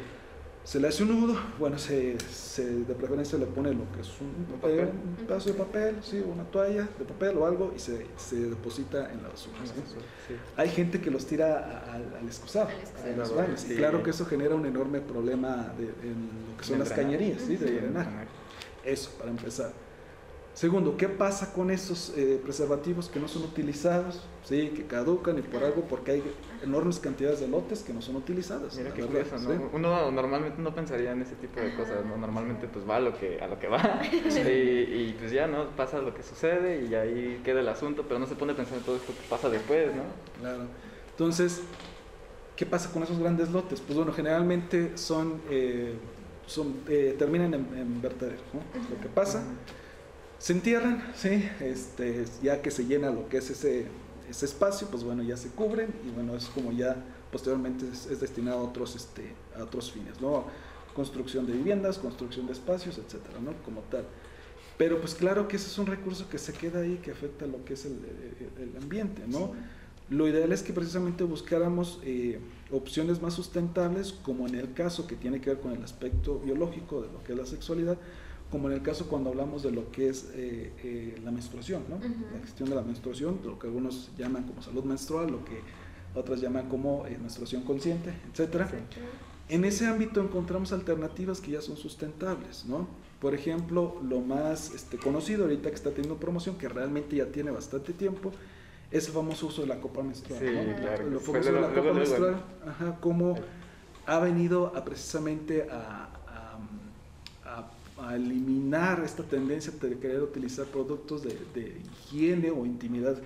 [0.64, 4.10] se le hace un nudo, bueno, se, se, de preferencia le pone lo que es
[4.20, 9.10] un, pedazo de papel, sí, una toalla de papel o algo y se, se deposita
[9.10, 9.56] en la basura.
[10.56, 14.24] Hay gente que los tira al, al excusado, a los baños, y claro que eso
[14.24, 17.56] genera un enorme problema de, en lo que son las cañerías, ¿sí?
[17.56, 18.06] de drenar.
[18.84, 19.72] Eso, para empezar.
[20.54, 24.20] Segundo, ¿qué pasa con esos eh, preservativos que no son utilizados?
[24.44, 26.22] Sí, que caducan y por algo, porque hay
[26.62, 28.76] enormes cantidades de lotes que no son utilizadas.
[28.76, 29.70] Mira qué curioso, ¿no?
[29.72, 32.16] Uno normalmente no pensaría en ese tipo de cosas, ¿no?
[32.16, 35.70] Normalmente pues va a lo que, a lo que va y, pues ya, ¿no?
[35.70, 38.78] Pasa lo que sucede y ahí queda el asunto, pero no se pone a pensar
[38.78, 40.02] en todo esto que pasa después, ¿no?
[40.40, 40.64] Claro.
[41.10, 41.62] Entonces,
[42.56, 43.80] ¿qué pasa con esos grandes lotes?
[43.80, 45.94] Pues bueno, generalmente son, eh,
[46.46, 48.60] son eh, terminan en, en vertederos, ¿no?
[48.94, 49.42] Lo que pasa
[50.42, 51.48] se entierran, ¿sí?
[51.60, 53.86] este, ya que se llena lo que es ese,
[54.32, 56.96] ese espacio, pues bueno, ya se cubren y bueno, es como ya
[57.30, 60.44] posteriormente es, destinado a otros, este, a otros fines, ¿no?
[60.94, 63.52] Construcción de viviendas, construcción de espacios, etcétera, ¿no?
[63.64, 64.04] Como tal.
[64.76, 67.64] Pero pues claro que ese es un recurso que se queda ahí, que afecta lo
[67.64, 67.98] que es el,
[68.58, 69.52] el ambiente, ¿no?
[70.12, 72.38] Lo ideal es que precisamente buscáramos eh,
[72.70, 77.00] opciones más sustentables, como en el caso que tiene que ver con el aspecto biológico
[77.00, 77.96] de lo que es la sexualidad,
[78.52, 81.96] como en el caso cuando hablamos de lo que es eh, eh, la menstruación, ¿no?
[81.98, 85.58] la gestión de la menstruación, lo que algunos llaman como salud menstrual, lo que
[86.14, 88.66] otras llaman como eh, menstruación consciente, etc.
[89.48, 92.86] En ese ámbito encontramos alternativas que ya son sustentables, ¿no?
[93.20, 97.50] Por ejemplo, lo más este, conocido ahorita que está teniendo promoción, que realmente ya tiene
[97.50, 98.32] bastante tiempo,
[98.90, 100.40] es el famoso uso de la copa menstrual.
[100.40, 100.46] Sí,
[100.78, 101.08] claro.
[101.08, 103.34] Lo famoso de la copa menstrual, ajá, como
[104.04, 106.11] ha venido a precisamente a
[108.02, 113.16] a eliminar esta tendencia de querer utilizar productos de, de, higiene o intimidad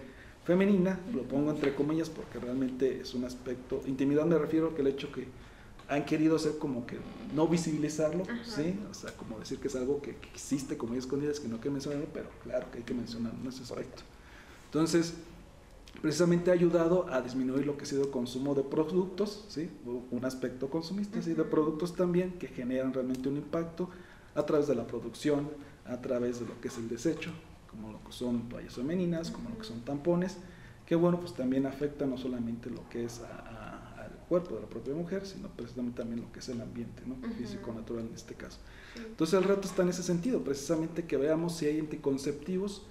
[0.44, 4.88] femenina, lo pongo entre comillas porque realmente es un aspecto, intimidad me refiero que el
[4.88, 5.26] hecho que
[5.88, 6.98] han querido hacer como que
[7.34, 8.78] no visibilizarlo, ¿sí?
[8.90, 11.70] O sea, como decir que es algo que, existe como escondidas, que no hay que
[11.70, 14.02] mencionarlo, pero claro que hay que mencionarlo en ese aspecto.
[14.66, 15.14] Entonces,
[16.02, 19.70] precisamente ha ayudado a disminuir lo que ha sido el consumo de productos, ¿sí?
[20.10, 21.34] Un aspecto consumista, ¿sí?
[21.34, 23.88] De productos también que generan realmente un impacto
[24.36, 25.48] a través de la producción,
[25.86, 27.30] a través de lo que es el desecho,
[27.70, 30.36] como lo que son toallas femeninas, como lo que son tampones,
[30.84, 34.94] que bueno, pues también afecta no solamente lo que es al cuerpo de la propia
[34.94, 37.16] mujer, sino precisamente también lo que es el ambiente, ¿no?
[37.36, 38.58] físico, natural en este caso.
[38.96, 42.86] Entonces el reto está en ese sentido, precisamente que veamos si hay anticonceptivos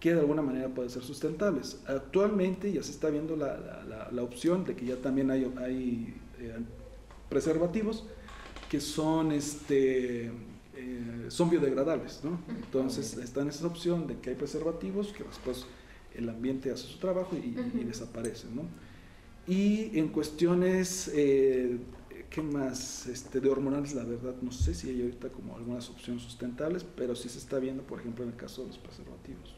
[0.00, 1.80] que de alguna manera pueden ser sustentables.
[1.86, 6.58] Actualmente ya se está viendo la, la, opción de que ya también hay, hay eh,
[7.28, 8.04] preservativos
[8.70, 10.30] que son este
[10.78, 12.38] eh, son biodegradables, ¿no?
[12.48, 15.66] Entonces está en esa opción de que hay preservativos que después
[16.14, 17.50] el ambiente hace su trabajo y,
[17.84, 18.62] desaparecen, ¿no?
[19.46, 21.78] Y en cuestiones, eh,
[22.30, 23.06] ¿qué más?
[23.06, 27.16] Este, de hormonales, la verdad, no sé si hay ahorita como algunas opciones sustentables, pero
[27.16, 29.54] sí se está viendo, por ejemplo, en el caso de los preservativos.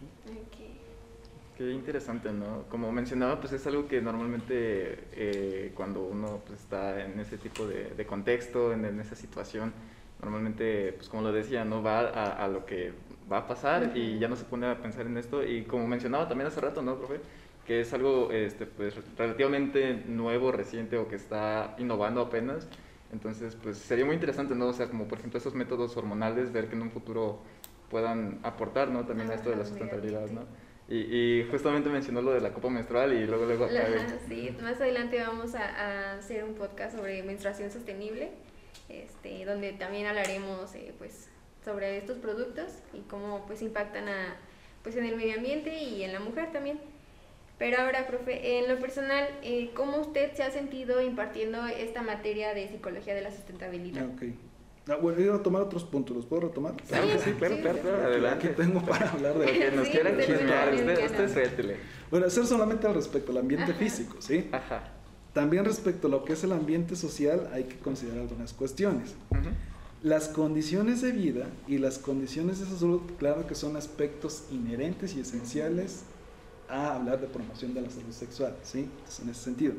[1.60, 2.64] Qué interesante, ¿no?
[2.70, 7.66] Como mencionaba, pues es algo que normalmente eh, cuando uno pues, está en ese tipo
[7.66, 9.74] de, contexto, en, esa situación,
[10.22, 12.92] normalmente, pues como lo decía, no va a, lo que
[13.30, 15.44] va a pasar y ya no se pone a pensar en esto.
[15.44, 17.20] Y como mencionaba también hace rato, ¿no, profe?
[17.66, 22.68] Que es algo este, pues, relativamente nuevo, reciente o que está innovando apenas.
[23.12, 24.68] Entonces, pues sería muy interesante, ¿no?
[24.68, 27.40] O sea, como por ejemplo esos métodos hormonales, ver que en un futuro
[27.90, 29.04] puedan aportar, ¿no?
[29.04, 30.42] También a esto de la sustentabilidad, ¿no?
[30.88, 33.68] Y, y, justamente mencionó lo de la copa menstrual y luego luego...
[34.28, 38.32] sí, más adelante vamos a, a hacer un podcast sobre menstruación sostenible
[38.90, 41.28] este, donde también hablaremos eh, pues,
[41.64, 44.36] sobre estos productos y cómo pues, impactan a,
[44.82, 46.80] pues, en el medio ambiente y en la mujer también.
[47.58, 52.54] Pero ahora, profe, en lo personal, eh, ¿cómo usted se ha sentido impartiendo esta materia
[52.54, 54.06] de psicología de la sustentabilidad?
[54.08, 54.34] Ah, okay.
[54.88, 56.74] Ah, bueno, iba a tomar otros puntos, ¿los puedo retomar?
[56.88, 58.48] Claro que sí, claro, claro, claro, adelante.
[58.48, 61.76] ¿Qué tengo para hablar de lo que nos quieran chismear, usted, usted
[62.10, 64.48] Bueno, hacer solamente al respecto, al ambiente físico, ¿sí?
[64.52, 64.99] Ajá.
[65.32, 69.14] También respecto a lo que es el ambiente social hay que considerar algunas cuestiones.
[70.02, 75.20] Las condiciones de vida y las condiciones de salud, claro que son aspectos inherentes y
[75.20, 76.04] esenciales
[76.68, 78.88] a hablar de promoción de la salud sexual, ¿sí?
[79.22, 79.74] en ese sentido.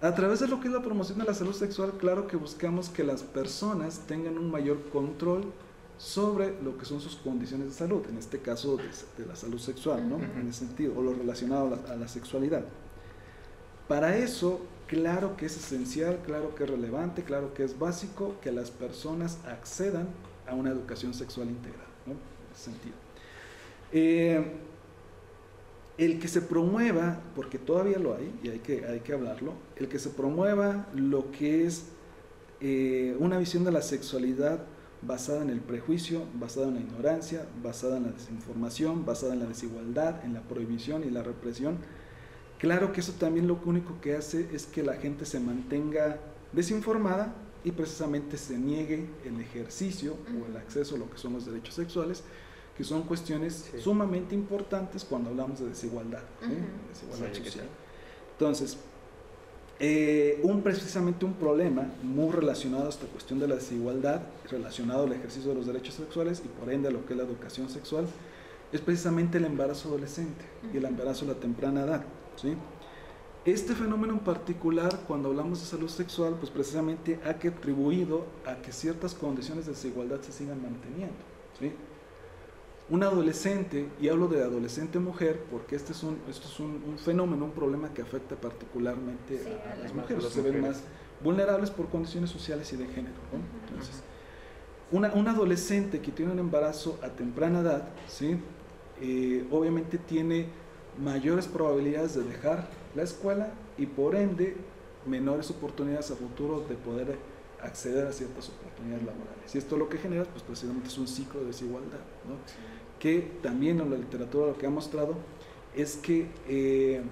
[0.00, 2.88] A través de lo que es la promoción de la salud sexual, claro que buscamos
[2.88, 5.52] que las personas tengan un mayor control
[5.98, 10.08] sobre lo que son sus condiciones de salud, en este caso de, la salud sexual,
[10.08, 10.16] ¿no?
[10.16, 12.64] En ese sentido, o lo relacionado a la, sexualidad.
[13.88, 18.52] Para eso, claro que es esencial, claro que es relevante, claro que es básico que
[18.52, 20.08] las personas accedan
[20.46, 21.86] a una educación sexual integral.
[22.06, 22.16] En
[22.54, 22.94] ese sentido.
[23.92, 24.44] Eh,
[25.96, 29.88] el que se promueva, porque todavía lo hay y hay que, hay que hablarlo, el
[29.88, 31.86] que se promueva lo que es
[32.60, 34.60] eh, una visión de la sexualidad
[35.02, 39.46] basada en el prejuicio, basada en la ignorancia, basada en la desinformación, basada en la
[39.46, 41.78] desigualdad, en la prohibición y la represión.
[42.58, 46.18] Claro que eso también lo único que hace es que la gente se mantenga
[46.52, 51.46] desinformada y precisamente se niegue el ejercicio o el acceso a lo que son los
[51.46, 52.24] derechos sexuales
[52.78, 56.22] que son cuestiones sumamente importantes cuando hablamos de desigualdad,
[56.88, 57.66] desigualdad social.
[58.34, 58.78] Entonces,
[59.80, 65.12] eh, un, precisamente un problema muy relacionado a esta cuestión de la desigualdad, relacionado al
[65.12, 68.06] ejercicio de los derechos sexuales y por ende a lo que es la educación sexual,
[68.70, 72.04] es precisamente el embarazo adolescente y el embarazo a la temprana edad.
[72.40, 72.54] ¿Sí?
[73.44, 78.72] Este fenómeno en particular, cuando hablamos de salud sexual, pues precisamente ha contribuido a que
[78.72, 81.16] ciertas condiciones de desigualdad se sigan manteniendo.
[81.58, 81.72] ¿sí?
[82.90, 87.44] un adolescente, y hablo de adolescente mujer, porque este es un, esto es un, fenómeno,
[87.44, 89.40] un problema que afecta particularmente
[89.72, 90.82] a, las mujeres, se ven más
[91.22, 93.16] vulnerables por condiciones sociales y de género.
[93.66, 94.02] Entonces,
[94.90, 98.38] una, un adolescente que tiene un embarazo a temprana edad, ¿sí?
[99.02, 100.48] Eh, obviamente tiene
[101.02, 104.56] mayores probabilidades de dejar la escuela y por ende
[105.06, 107.16] menores oportunidades a futuro de poder
[107.62, 109.54] acceder a ciertas oportunidades laborales.
[109.54, 112.00] Y esto lo que genera, pues precisamente es un ciclo de desigualdad.
[112.28, 112.36] ¿no?
[112.98, 115.14] que también en la literatura lo que ha mostrado
[115.74, 117.02] es que eh,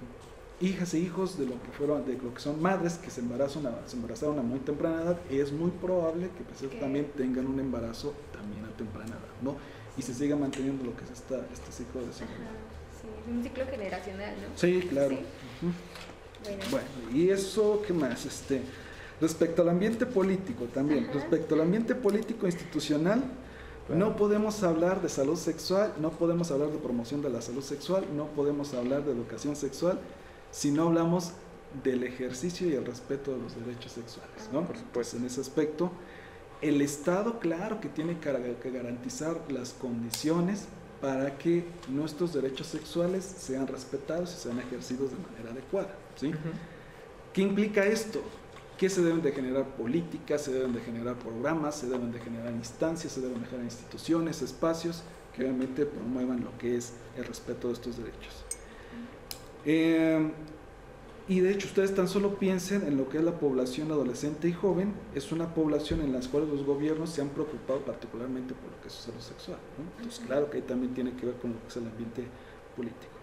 [0.59, 3.63] hijas e hijos de lo que fueron, de lo que son madres que se embarazan
[3.85, 8.13] se embarazaron a muy temprana edad, es muy probable que pues, también tengan un embarazo
[8.33, 9.55] también a temprana edad, ¿no?
[9.97, 12.23] Y se siga manteniendo lo que es esta, este ciclo de Sí,
[13.27, 14.57] un ciclo generacional, ¿no?
[14.57, 15.17] Sí, claro.
[16.71, 16.87] bueno.
[17.13, 18.25] y eso, ¿qué más?
[18.25, 18.61] Este,
[19.19, 23.23] respecto al ambiente político también, respecto al ambiente político institucional,
[23.89, 28.05] no podemos hablar de salud sexual, no podemos hablar de promoción de la salud sexual,
[28.15, 29.99] no podemos hablar de educación sexual
[30.51, 31.31] si no hablamos
[31.83, 34.65] del ejercicio y el respeto de los derechos sexuales, ¿no?
[34.93, 35.91] Pues en ese aspecto,
[36.61, 40.67] el Estado, claro que tiene que garantizar las condiciones
[41.01, 46.31] para que nuestros derechos sexuales sean respetados y sean ejercidos de manera adecuada, ¿sí?
[47.33, 48.21] ¿Qué implica esto?
[48.77, 52.53] que se deben de generar políticas, se deben de generar programas, se deben de generar
[52.53, 55.03] instancias, se deben de generar instituciones, espacios
[55.35, 58.45] que obviamente promuevan lo que es el respeto de estos derechos.
[59.65, 60.31] Eh,
[61.27, 64.53] y de hecho ustedes tan solo piensen en lo que es la población adolescente y
[64.53, 68.81] joven, es una población en la cual los gobiernos se han preocupado particularmente por lo
[68.81, 69.57] que es su salud sexual.
[69.97, 72.23] Entonces claro que ahí también tiene que ver con lo que es el ambiente
[72.75, 73.13] político.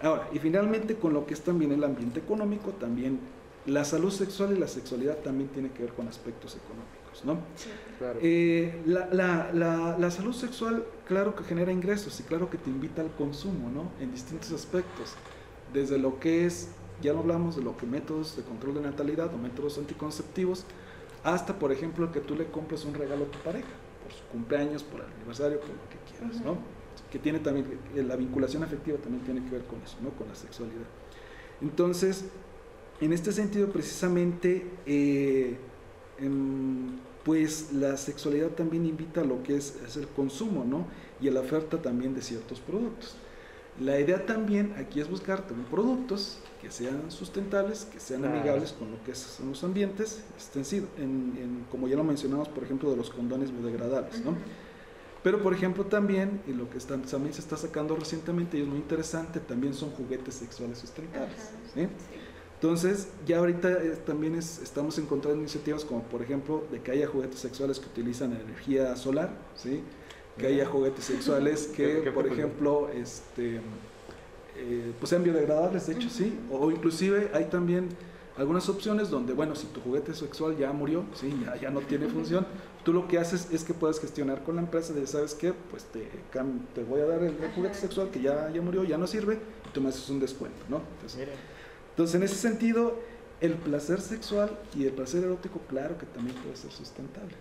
[0.00, 3.18] Ahora, y finalmente con lo que es también el ambiente económico, también
[3.66, 7.38] la salud sexual y la sexualidad también tiene que ver con aspectos económicos, ¿no?
[7.56, 8.18] Sí, claro.
[8.22, 13.70] Eh, la, salud sexual, claro que genera ingresos y claro que te invita al consumo,
[13.70, 13.90] ¿no?
[14.00, 15.14] En distintos aspectos,
[15.72, 16.68] desde lo que es,
[17.02, 20.64] ya no hablamos de lo que métodos de control de natalidad o métodos anticonceptivos,
[21.22, 23.68] hasta, por ejemplo, que tú le compres un regalo a tu pareja,
[24.02, 26.58] por su cumpleaños, por el aniversario, por lo que quieras, ¿no?
[27.10, 30.10] Que tiene también, la vinculación afectiva también tiene que ver con eso, ¿no?
[30.10, 30.86] Con la sexualidad.
[31.62, 32.26] Entonces,
[33.00, 35.56] en este sentido, precisamente, eh,
[36.18, 40.86] em, pues la sexualidad también invita a lo que es, el consumo, ¿no?
[41.20, 43.16] Y a la oferta también de ciertos productos.
[43.80, 48.90] La idea también aquí es buscar también productos que sean sustentables, que sean amigables con
[48.90, 53.10] lo que son los ambientes, extensivo, en, como ya lo mencionamos, por ejemplo, de los
[53.10, 54.36] condones biodegradables, ¿no?
[55.24, 58.76] Pero, por ejemplo, también, y lo que también se está sacando recientemente y es muy
[58.76, 61.50] interesante, también son juguetes sexuales sustentables.
[61.72, 61.88] ¿sí?
[62.56, 67.40] Entonces, ya ahorita eh, también estamos encontrando iniciativas como, por ejemplo, de que haya juguetes
[67.40, 69.82] sexuales que utilizan energía solar, ¿sí?
[70.38, 73.60] Que haya juguetes sexuales que, por ejemplo, este,
[74.56, 77.88] eh, pues sean biodegradables, de hecho, sí, o, inclusive hay también
[78.36, 82.08] algunas opciones donde, bueno, si tu juguete sexual ya murió, sí, ya, ya no tiene
[82.08, 82.46] función,
[82.84, 85.52] tú lo que haces es que puedes gestionar con la empresa de, ¿sabes qué?
[85.52, 86.08] Pues te,
[86.74, 89.68] te voy a dar el, juguete sexual que ya, ya murió, ya no sirve, y
[89.72, 90.82] tú me haces un descuento, ¿no?
[90.96, 91.28] Entonces,
[91.90, 92.98] entonces, en ese sentido,
[93.40, 97.34] el placer sexual y el placer erótico, claro que también puede ser sustentable.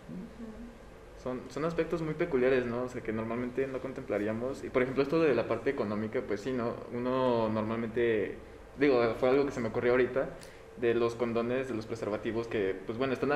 [1.23, 2.83] Son, son aspectos muy peculiares, ¿no?
[2.83, 4.63] O sea, que normalmente no contemplaríamos.
[4.63, 6.75] Y por ejemplo, esto de la parte económica, pues sí, ¿no?
[6.91, 8.37] Uno normalmente,
[8.77, 10.29] digo, fue algo que se me ocurrió ahorita,
[10.77, 13.29] de los condones, de los preservativos que, pues bueno, están,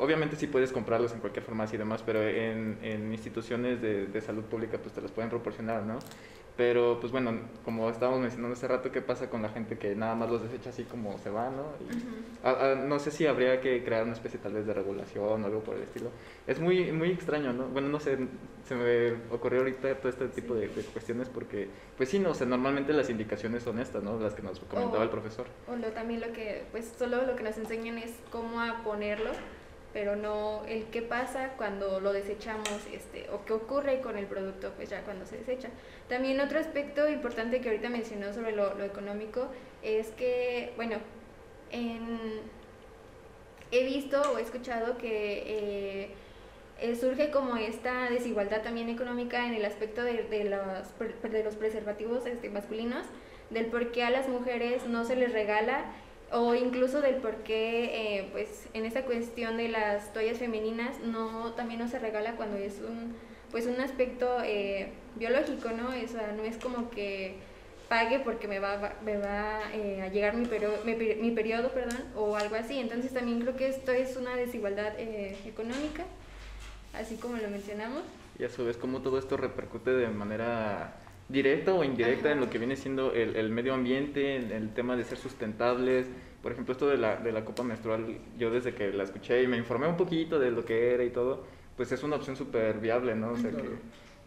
[0.00, 4.20] obviamente sí puedes comprarlos en cualquier farmacia y demás, pero en, en instituciones de, de,
[4.20, 5.98] salud pública pues te los pueden proporcionar, ¿no?
[6.58, 10.16] Pero, pues bueno, como estábamos mencionando hace rato, ¿qué pasa con la gente que nada
[10.16, 11.68] más los desecha así como se va, no?
[12.74, 15.76] no sé si habría que crear una especie tal vez de regulación o algo por
[15.76, 16.10] el estilo.
[16.48, 17.68] Es muy, muy extraño, ¿no?
[17.68, 18.18] Bueno, no sé,
[18.66, 22.48] se me ocurrió ahorita todo este tipo de, cuestiones porque, pues sí, no, o sea,
[22.48, 24.18] normalmente las indicaciones son estas, ¿no?
[24.18, 25.46] Las que nos comentaba el profesor.
[25.68, 29.30] O lo, también lo que, pues solo lo que nos enseñan es cómo a ponerlo
[29.92, 34.72] pero no el qué pasa cuando lo desechamos este, o qué ocurre con el producto
[34.76, 35.70] pues ya cuando se desecha.
[36.08, 39.48] También otro aspecto importante que ahorita mencionó sobre lo, lo económico
[39.82, 40.98] es que, bueno,
[43.70, 46.10] he visto o he escuchado que eh,
[46.80, 51.56] eh, surge como esta desigualdad también económica en el aspecto de, de los, de los
[51.56, 53.04] preservativos este, masculinos,
[53.50, 55.86] del por qué a las mujeres no se les regala
[56.32, 61.52] o incluso del por qué eh, pues en esta cuestión de las toallas femeninas no
[61.54, 63.14] también no se regala cuando es un
[63.50, 67.36] pues un aspecto eh, biológico no o sea no es como que
[67.88, 72.36] pague porque me va me va eh, a llegar mi periodo mi, periodo perdón o
[72.36, 72.78] algo así.
[72.78, 76.04] Entonces también creo que esto es una desigualdad económica
[76.92, 78.02] así como lo mencionamos.
[78.38, 80.94] Y a su vez cómo todo esto repercute de manera
[81.28, 84.96] directa o indirecta en lo que viene siendo el, el, medio ambiente, en el tema
[84.96, 86.08] de ser sustentables.
[86.42, 89.46] Por ejemplo, esto de la, de la copa menstrual, yo desde que la escuché y
[89.46, 91.44] me informé un poquito de lo que era y todo,
[91.76, 93.32] pues es una opción súper viable, ¿no?
[93.32, 93.64] O sea claro.
[93.64, 93.76] que,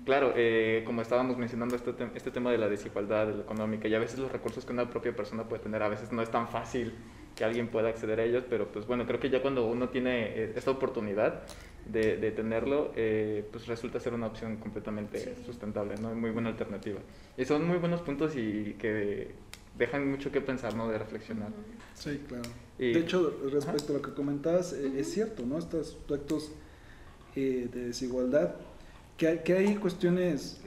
[0.06, 3.96] claro, eh, como estábamos mencionando este, este tema de la desigualdad de la económica, y
[3.96, 6.48] a veces los recursos que una propia persona puede tener, a veces no es tan
[6.50, 6.94] fácil
[7.36, 10.38] que alguien pueda acceder a ellos, pero pues bueno, creo que ya cuando uno tiene
[10.38, 11.44] eh, esta oportunidad,
[11.92, 16.14] de, de tenerlo, eh, pues resulta ser una opción completamente sustentable, ¿no?
[16.16, 17.00] Muy buena alternativa.
[17.38, 19.32] Y son muy buenos puntos y que
[19.78, 20.90] dejan mucho que pensar, ¿no?
[20.90, 21.50] De reflexionar.
[21.94, 22.50] Sí, claro.
[22.78, 25.58] de hecho, respecto a lo que comentabas, eh, es cierto, ¿no?
[25.58, 26.52] Estos aspectos
[27.36, 28.56] eh, de desigualdad,
[29.18, 30.62] que hay, que hay cuestiones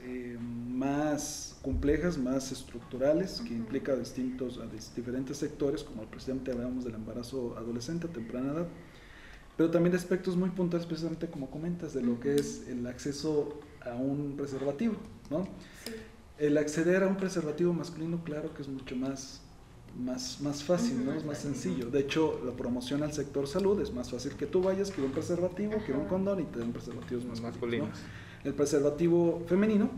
[0.69, 7.57] más complejas, más estructurales, que implica distintos, a diferentes sectores, como precisamente hablamos del embarazo
[7.57, 8.67] adolescente a temprana edad,
[9.57, 13.59] pero también de aspectos muy puntuales, precisamente como comentas, de lo que es el acceso
[13.85, 14.95] a un preservativo,
[15.29, 15.47] ¿no?
[16.37, 19.41] El acceder a un preservativo masculino, claro que es mucho más,
[19.97, 21.13] más, más fácil, ¿no?
[21.13, 21.89] Es más sencillo.
[21.89, 25.11] De hecho, la promoción al sector salud es más fácil que tú vayas, que un
[25.11, 27.99] preservativo, que un condón y te den preservativos masculinos.
[28.43, 29.89] El preservativo femenino,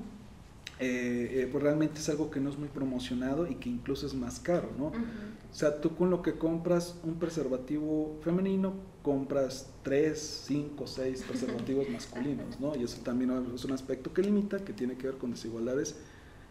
[0.80, 4.14] eh, eh, pues realmente es algo que no es muy promocionado y que incluso es
[4.14, 4.88] más caro, ¿no?
[4.88, 11.90] O sea, tú con lo que compras un preservativo femenino, compras 3, 5, 6 preservativos
[11.92, 12.76] masculinos, ¿no?
[12.76, 15.96] Y eso también es un aspecto que limita, que tiene que ver con desigualdades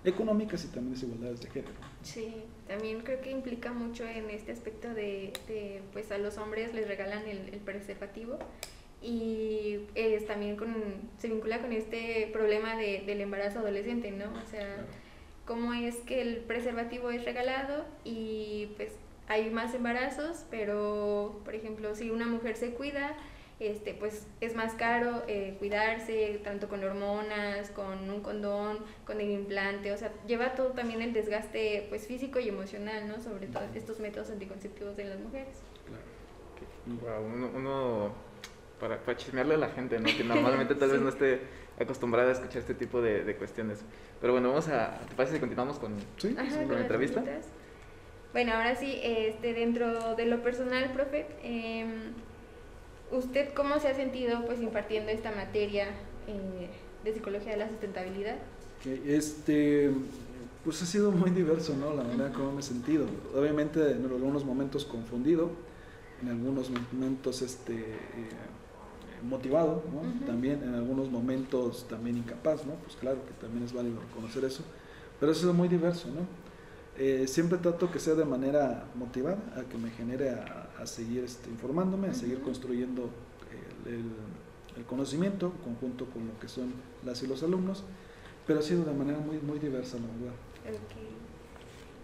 [0.05, 1.75] económicas y también desigualdades de género.
[2.03, 2.35] Sí,
[2.69, 5.33] también creo que implica mucho en este aspecto de,
[5.93, 8.39] pues a los hombres les regalan el, preservativo
[9.03, 10.75] y es también con,
[11.19, 14.27] se vincula con este problema de, del embarazo adolescente, ¿no?
[14.43, 14.85] O sea,
[15.45, 18.93] cómo es que el preservativo es regalado y pues
[19.29, 23.17] hay más embarazos, pero por ejemplo, si una mujer se cuida,
[23.59, 29.31] este, pues es más caro eh, cuidarse, tanto con hormonas, con un condón, con el
[29.31, 33.21] implante, o sea, lleva todo también el desgaste pues físico y emocional, ¿no?
[33.23, 35.63] Sobre todo estos métodos anticonceptivos de las mujeres.
[35.87, 36.17] Claro.
[36.87, 37.25] Wow,
[37.57, 38.13] uno,
[38.81, 40.07] para, para, chismearle a la gente, ¿no?
[40.07, 41.41] Que normalmente tal vez no esté
[41.79, 43.81] acostumbrada a escuchar este tipo de, de, cuestiones.
[44.21, 46.35] Pero bueno, vamos a, ¿te parece si continuamos con, ¿Sí?
[46.35, 47.23] con la entrevista?
[48.33, 52.13] Bueno, ahora sí, este, dentro de lo personal, profe, em,
[53.11, 55.89] ¿usted cómo se ha sentido pues impartiendo esta materia
[56.27, 56.69] eh,
[57.05, 58.37] de psicología de la sustentabilidad?
[59.07, 59.91] este,
[60.65, 61.95] pues ha sido muy diverso, ¿no?
[61.95, 63.07] La manera como me he sentido.
[63.35, 65.51] Obviamente en algunos momentos confundido,
[66.23, 68.29] en algunos momentos este, eh,
[69.29, 70.27] motivado, ¿no?
[70.27, 72.75] También en algunos momentos también incapaz, ¿no?
[72.75, 74.63] Pues claro que también es válido reconocer eso.
[75.19, 76.27] Pero ha sido muy diverso, ¿no?
[76.99, 81.51] Eh, siempre trato que sea de manera motivada, a que me genere a, seguir este,
[81.51, 83.11] informándome, a seguir construyendo
[83.87, 86.73] el, conocimiento conjunto con lo que son
[87.05, 87.83] las y los alumnos,
[88.47, 90.37] pero ha sido de manera muy, muy diversa, la verdad.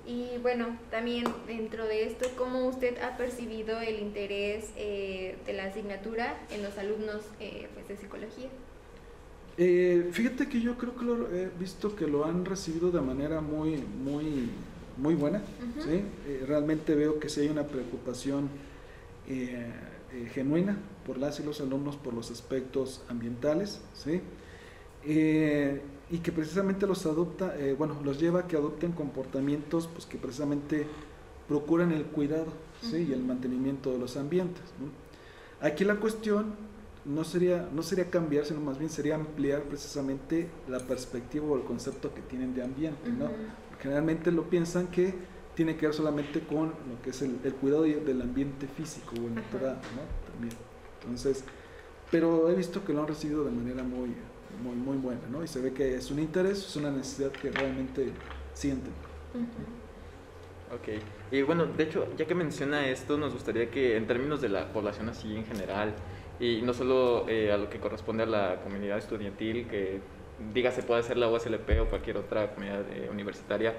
[0.07, 5.65] Y bueno, también dentro de esto, ¿cómo usted ha percibido el interés eh, de la
[5.67, 8.49] asignatura en los alumnos eh, pues, de psicología?
[9.55, 13.77] fíjate que yo creo que lo he visto que lo han recibido de manera muy,
[13.77, 14.49] muy
[14.97, 15.43] muy buena.
[15.79, 16.03] ¿sí?
[16.27, 18.49] Eh, realmente veo que sí hay una preocupación
[19.29, 19.71] eh,
[20.13, 20.77] eh, genuina
[21.07, 23.81] por las y los alumnos por los aspectos ambientales.
[23.95, 24.21] ¿sí?
[26.13, 30.87] Y que precisamente los adopta, bueno, los lleva a que adopten comportamientos pues, que precisamente
[31.49, 32.47] procuran el cuidado
[32.83, 33.07] ¿sí?
[33.09, 34.63] y el mantenimiento de los ambientes.
[35.63, 36.55] Aquí la cuestión
[37.07, 41.65] no sería, no sería cambiar, sino más bien sería ampliar precisamente la perspectiva o el
[41.65, 43.11] concepto que tienen de ambiente.
[43.11, 43.31] ¿no?
[43.81, 45.15] Generalmente lo piensan que
[45.55, 49.35] tiene que ver solamente con lo que es el, cuidado del ambiente físico o el
[49.35, 50.33] natural, ¿no?
[50.33, 50.55] También.
[51.01, 51.45] Entonces,
[52.11, 54.15] pero he visto que lo han recibido de manera muy,
[54.63, 55.43] muy, muy buena, ¿no?
[55.43, 58.13] Y se ve que es un interés, es una necesidad que realmente
[58.55, 58.93] sienten.
[60.73, 60.89] Ok,
[61.31, 64.73] y bueno, de hecho, ya que menciona esto, nos gustaría que en términos de la
[64.73, 65.93] población así en general,
[66.41, 70.01] y no solo eh, a lo que corresponde a la comunidad estudiantil, que
[70.55, 73.75] diga se puede hacer la USLP o cualquier otra comunidad eh, universitaria,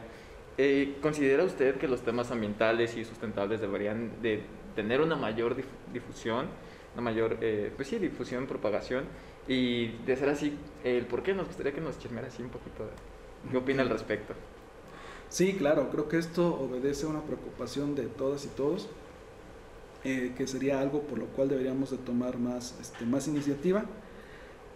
[0.57, 4.43] eh, ¿considera usted que los temas ambientales y sustentables deberían de
[4.76, 5.55] tener una mayor
[5.91, 6.45] difusión,
[6.93, 7.38] una mayor,
[7.76, 9.05] pues sí, difusión, propagación?
[9.48, 12.86] Y de ser así, el por qué nos gustaría que nos chismeara así un poquito.
[13.52, 14.34] ¿Qué opina al respecto?
[15.34, 18.88] Sí, claro, creo que esto obedece a una preocupación de todas y todos,
[20.04, 23.84] eh, que sería algo por lo cual deberíamos de tomar más, este, más iniciativa,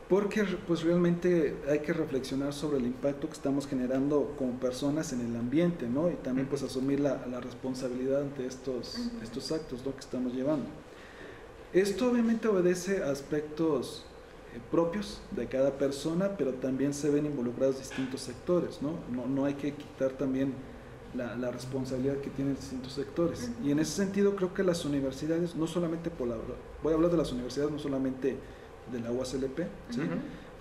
[0.10, 5.22] porque pues realmente hay que reflexionar sobre el impacto que estamos generando como personas en
[5.22, 6.10] el ambiente, ¿no?
[6.10, 9.94] Y también pues asumir la, la responsabilidad ante estos, estos actos ¿no?
[9.94, 10.66] que estamos llevando.
[11.72, 14.07] Esto obviamente obedece a aspectos
[14.60, 18.94] propios de cada persona, pero también se ven involucrados distintos sectores, ¿no?
[19.12, 20.54] No, no hay que quitar también
[21.14, 23.52] la, la, responsabilidad que tienen distintos sectores.
[23.64, 26.36] Y en ese sentido creo que las universidades, no solamente por la,
[26.84, 28.38] voy a hablar de las universidades, no solamente
[28.92, 30.02] de la UASLP, ¿sí?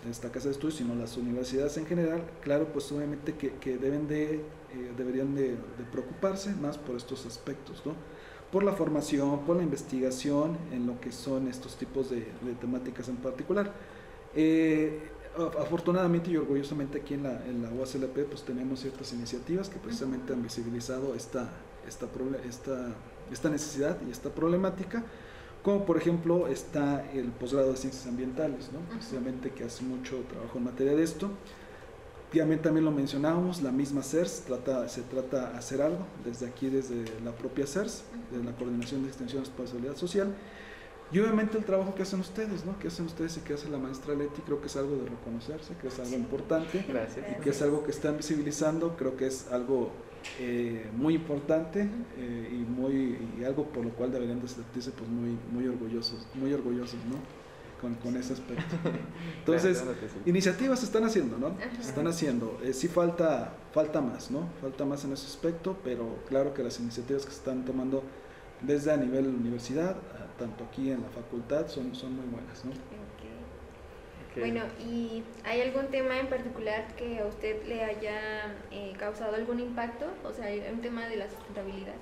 [0.05, 3.77] de esta casa de estudios, sino las universidades en general, claro, pues obviamente que, que
[3.77, 4.43] deben de, eh,
[4.97, 7.95] deberían de, de, preocuparse más por estos aspectos, ¿no?
[8.51, 12.27] Por la formación, por la investigación en lo que son estos tipos de,
[12.61, 13.73] temáticas en particular.
[14.35, 15.11] Eh,
[15.61, 20.43] afortunadamente y orgullosamente aquí en la, en la pues tenemos ciertas iniciativas que precisamente han
[20.43, 21.51] visibilizado esta,
[21.87, 22.07] esta,
[22.49, 22.95] esta,
[23.31, 25.05] esta necesidad y esta problemática,
[25.63, 28.81] como por ejemplo está el posgrado de ciencias ambientales, ¿no?
[28.95, 31.31] precisamente que hace mucho trabajo en materia de esto.
[32.33, 37.05] También, lo mencionábamos, la misma CERS trata, se trata de hacer algo desde aquí, desde
[37.25, 40.35] la propia CERS, de la Coordinación de Extensión de Responsabilidad Social.
[41.13, 42.79] Y obviamente el trabajo que hacen ustedes, ¿no?
[42.81, 45.75] Que hacen ustedes y que hace la maestra Leti, creo que es algo de reconocerse,
[45.81, 46.85] que es algo importante.
[46.89, 47.25] Gracias.
[47.31, 49.93] Y que es algo que están visibilizando, creo que es algo
[50.41, 55.09] eh, muy importante eh, y, muy, y algo por lo cual deberían de sentirse pues
[55.09, 57.46] muy, muy orgullosos, muy orgullosos, ¿no?
[57.87, 58.77] Con, con ese aspecto.
[59.39, 59.85] Entonces,
[60.25, 61.57] iniciativas se están haciendo, ¿no?
[61.81, 62.59] Se están haciendo.
[62.65, 64.49] Eh, sí falta, falta más, ¿no?
[64.61, 68.03] Falta más en ese aspecto, pero claro que las iniciativas que se están tomando
[68.61, 69.97] desde a nivel universidad,
[70.39, 72.73] tanto aquí en la facultad, son, son muy buenas, ¿no?
[74.39, 79.61] Bueno, ¿y hay algún tema en particular que a usted le haya eh, causado algún
[79.61, 80.07] impacto?
[80.25, 81.95] O sea, un tema de la sustentabilidad.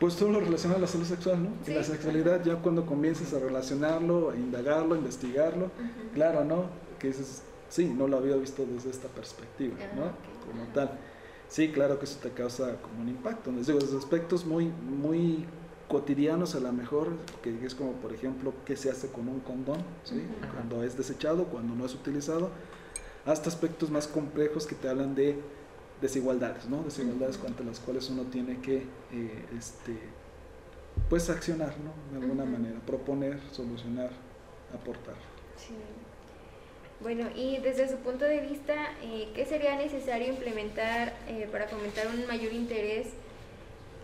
[0.00, 1.50] Pues todo lo relacionado a la salud sexual, ¿no?
[1.66, 5.70] Y la sexualidad ya cuando comiences a relacionarlo, a indagarlo, a investigarlo,
[6.14, 6.64] claro, ¿no?
[6.98, 10.50] Que dices, sí, no lo había visto desde esta perspectiva, ah, ¿no?
[10.50, 10.98] Como tal.
[11.48, 13.52] Sí, claro que eso te causa como un impacto.
[13.52, 15.44] Les digo, desde aspectos muy, muy
[15.86, 17.08] cotidianos a lo mejor,
[17.42, 20.22] que es como por ejemplo qué se hace con un condón, ¿sí?
[20.54, 22.50] cuando es desechado, cuando no es utilizado,
[23.26, 25.38] hasta aspectos más complejos que te hablan de
[26.00, 26.82] desigualdades, ¿no?
[26.82, 28.78] Desigualdades uh las cuales uno tiene que,
[29.12, 29.96] eh, este,
[31.08, 31.92] pues, accionar, ¿no?
[32.12, 34.10] De alguna manera, proponer, solucionar,
[34.74, 35.16] aportar.
[35.56, 35.74] Sí.
[37.00, 42.06] Bueno, y desde su punto de vista, eh, ¿qué sería necesario implementar eh, para fomentar
[42.08, 43.08] un mayor interés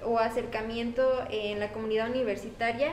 [0.02, 2.92] o acercamiento en la comunidad universitaria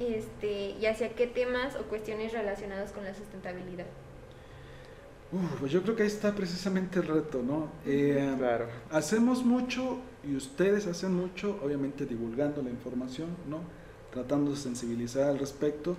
[0.00, 3.86] este, y hacia qué temas o cuestiones relacionadas con la sustentabilidad?
[5.58, 7.68] Pues yo creo que ahí está precisamente el reto, ¿no?
[7.84, 8.66] Eh, claro.
[8.90, 13.60] Hacemos mucho y ustedes hacen mucho, obviamente divulgando la información, ¿no?
[14.12, 15.96] Tratando de sensibilizar al respecto.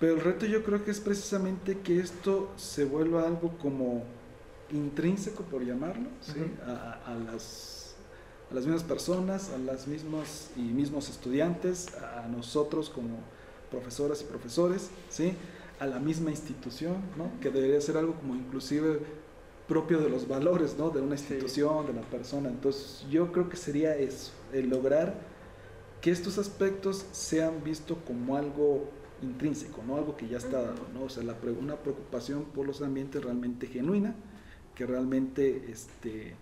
[0.00, 4.02] Pero el reto yo creo que es precisamente que esto se vuelva algo como
[4.72, 6.40] intrínseco, por llamarlo, ¿sí?
[6.66, 7.94] a, las,
[8.50, 13.18] a las mismas personas, a las mismas y mismos estudiantes, a nosotros como
[13.70, 15.34] profesoras y profesores, ¿sí?
[15.80, 17.30] A la misma institución, ¿no?
[17.40, 19.00] que debería ser algo como inclusive
[19.66, 20.90] propio de los valores ¿no?
[20.90, 22.48] de una institución, de la persona.
[22.48, 25.14] Entonces yo creo que sería eso, el lograr
[26.00, 28.90] que estos aspectos sean vistos como algo
[29.22, 31.04] intrínseco, no algo que ya está dado, ¿no?
[31.04, 34.14] o sea, la, una preocupación por los ambientes realmente genuina,
[34.74, 36.34] que realmente este,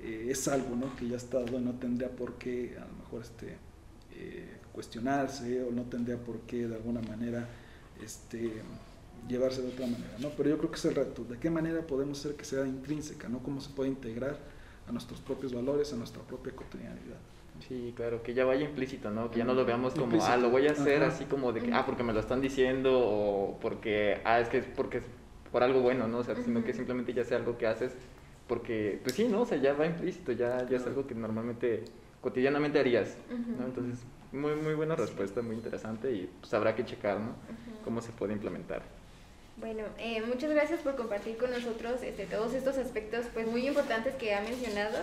[0.00, 0.94] eh, es algo ¿no?
[0.96, 3.56] que ya está dado y no tendría por qué a lo mejor este,
[4.12, 7.48] eh, cuestionarse o no tendría por qué de alguna manera
[8.04, 8.52] este,
[9.28, 10.28] llevarse de otra manera, ¿no?
[10.30, 13.28] Pero yo creo que es el reto, ¿de qué manera podemos hacer que sea intrínseca,
[13.28, 13.38] ¿no?
[13.40, 14.38] Cómo se puede integrar
[14.88, 17.18] a nuestros propios valores, a nuestra propia cotidianidad.
[17.68, 19.30] Sí, claro, que ya vaya implícito, ¿no?
[19.30, 20.32] Que ya no lo veamos como, Implícito.
[20.32, 21.14] ah, lo voy a hacer Ajá.
[21.14, 24.58] así como de que, ah, porque me lo están diciendo o porque, ah, es que
[24.58, 25.04] es porque es
[25.52, 26.18] por algo bueno, ¿no?
[26.18, 27.92] O sea, sino que simplemente ya sea algo que haces
[28.48, 29.42] porque, pues sí, ¿no?
[29.42, 31.84] O sea, ya va implícito, ya, ya es algo que normalmente,
[32.20, 33.16] cotidianamente harías.
[33.58, 33.64] ¿no?
[33.64, 34.04] Entonces,
[34.34, 37.34] muy, muy buena respuesta, muy interesante y pues habrá que checar, ¿no?
[37.84, 38.82] Cómo se puede implementar.
[39.56, 44.14] Bueno, eh, muchas gracias por compartir con nosotros este, todos estos aspectos pues muy importantes
[44.16, 44.98] que ha mencionado.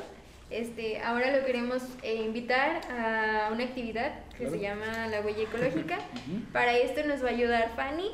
[0.50, 4.52] Este, ahora lo queremos eh, invitar a una actividad que Claro.
[4.52, 5.96] se llama la huella ecológica.
[5.98, 6.52] Ujú.
[6.52, 8.12] Para esto nos va a ayudar Fanny.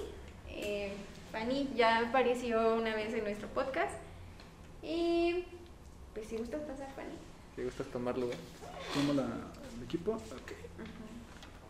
[0.50, 0.92] Eh,
[1.32, 3.94] Fanny ya apareció una vez en nuestro podcast.
[4.84, 5.46] Y
[6.14, 7.16] pues si gustas pasar, Fanny.
[7.56, 8.28] ¿Te gustas tomarlo?
[8.28, 8.38] güey?
[8.94, 10.12] ¿Cómo la, el equipo?
[10.12, 10.52] Ok.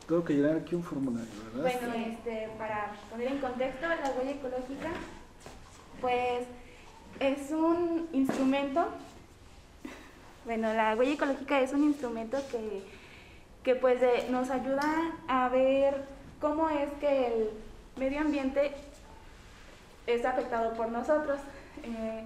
[0.07, 1.79] Tengo que llenar aquí un formulario, ¿verdad?
[1.79, 4.89] Bueno, este, para poner en contexto, la huella ecológica,
[5.99, 6.47] pues
[7.19, 8.87] es un instrumento,
[10.45, 12.83] bueno, la huella ecológica es un instrumento que,
[13.63, 16.05] que pues nos ayuda a ver
[16.39, 17.49] cómo es que el
[17.97, 18.71] medio ambiente
[20.05, 21.37] es afectado por nosotros.
[21.83, 22.23] Eh,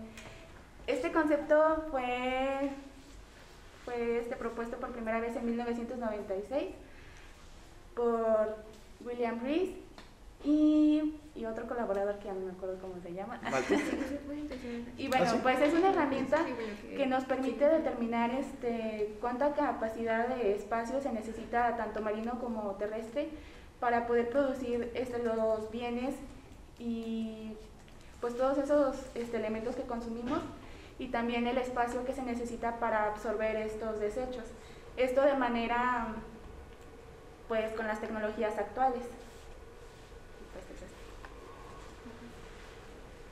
[0.85, 2.69] este concepto fue,
[3.85, 6.75] fue este, propuesto por primera vez en 1996
[7.95, 8.57] por
[9.05, 9.69] William Rees
[10.43, 13.39] y, y otro colaborador que ya no me acuerdo cómo se llama.
[14.97, 15.39] Y bueno, ¿Ah, sí?
[15.41, 16.45] pues es una herramienta
[16.95, 23.29] que nos permite determinar este, cuánta capacidad de espacio se necesita tanto marino como terrestre
[23.79, 26.15] para poder producir este, los bienes
[26.79, 27.57] y
[28.19, 30.39] pues todos esos este, elementos que consumimos
[30.99, 34.45] y también el espacio que se necesita para absorber estos desechos.
[34.97, 36.15] Esto de manera
[37.51, 39.01] pues con las tecnologías actuales.
[40.39, 40.85] Y, pues, es.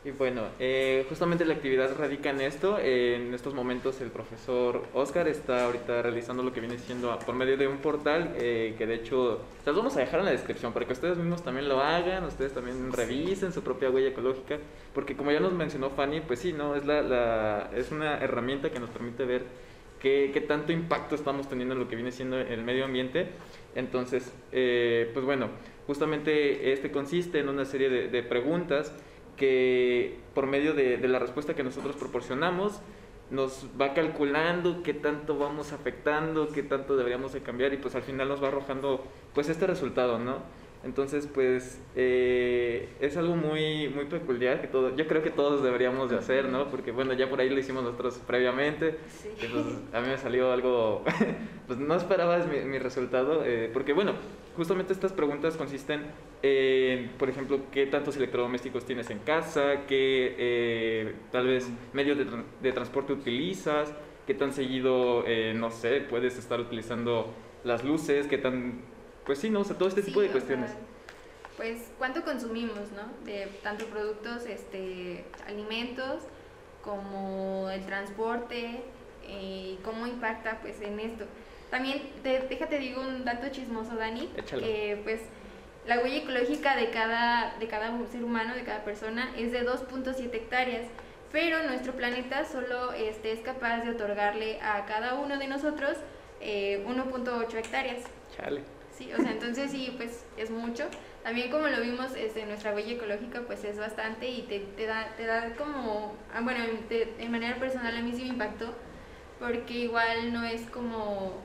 [0.04, 2.78] Y bueno, eh, justamente la actividad radica en esto.
[2.80, 7.34] En estos momentos el profesor Oscar está ahorita realizando lo que viene siendo a- por
[7.34, 10.32] medio de un portal eh, que de hecho se los vamos a dejar en la
[10.32, 14.58] descripción para que ustedes mismos también lo hagan, ustedes también revisen su propia huella ecológica,
[14.94, 18.70] porque como ya nos mencionó Fanny, pues sí, no es la, la- es una herramienta
[18.70, 19.44] que nos permite ver
[20.02, 23.30] qué, qué tanto impacto estamos teniendo en lo que viene siendo el medio ambiente.
[23.76, 25.50] Entonces, eh, pues bueno,
[25.88, 28.94] justamente este consiste en una serie de, preguntas
[29.38, 32.82] que por medio de, de la respuesta que nosotros proporcionamos
[33.32, 38.02] nos va calculando qué tanto vamos afectando, qué tanto deberíamos de cambiar y pues al
[38.02, 39.04] final nos va arrojando
[39.34, 40.38] pues este resultado, ¿no?
[40.84, 46.10] Entonces pues eh, es algo muy, muy peculiar que todo, yo creo que todos deberíamos
[46.10, 46.70] de hacer, ¿no?
[46.70, 49.28] Porque bueno, ya por ahí lo hicimos nosotros previamente, Sí.
[49.40, 51.04] que, pues, a mí me salió algo,
[51.68, 54.14] pues no esperabas mi, mi resultado, eh, porque bueno,
[54.56, 56.04] justamente estas preguntas consisten
[56.44, 62.26] en, por ejemplo, qué tantos electrodomésticos tienes en casa, qué eh, tal vez medios de,
[62.62, 63.94] de transporte utilizas,
[64.26, 67.34] qué tan seguido, eh, no sé, puedes estar utilizando
[67.66, 68.80] las luces, qué tan,
[69.30, 70.72] pues sí, no, o sea, todo este tipo de cuestiones.
[70.72, 70.80] sea,
[71.56, 73.26] pues cuánto consumimos, ¿no?
[73.26, 76.24] De tanto productos, este, alimentos,
[76.84, 78.82] como el transporte
[79.28, 81.26] eh, y cómo impacta pues en esto.
[81.70, 84.64] También, te, déjate digo un dato chismoso, Dani, Échalo.
[84.64, 85.22] que pues
[85.86, 90.34] la huella ecológica de cada, de cada ser humano, de cada persona, es de 2.7
[90.34, 90.88] hectáreas,
[91.32, 95.98] pero nuestro planeta solo este, es capaz de otorgarle a cada uno de nosotros
[96.42, 98.06] eh, 1.8 hectáreas.
[98.36, 98.79] Chale.
[99.00, 100.84] Sí, o sea, entonces sí, pues es mucho.
[101.24, 105.16] También como lo vimos, este, nuestra huella ecológica pues es bastante y te, te da,
[105.16, 108.74] te da como, ah, bueno, de, de manera personal a mí sí me impactó,
[109.40, 111.38] porque igual no es como,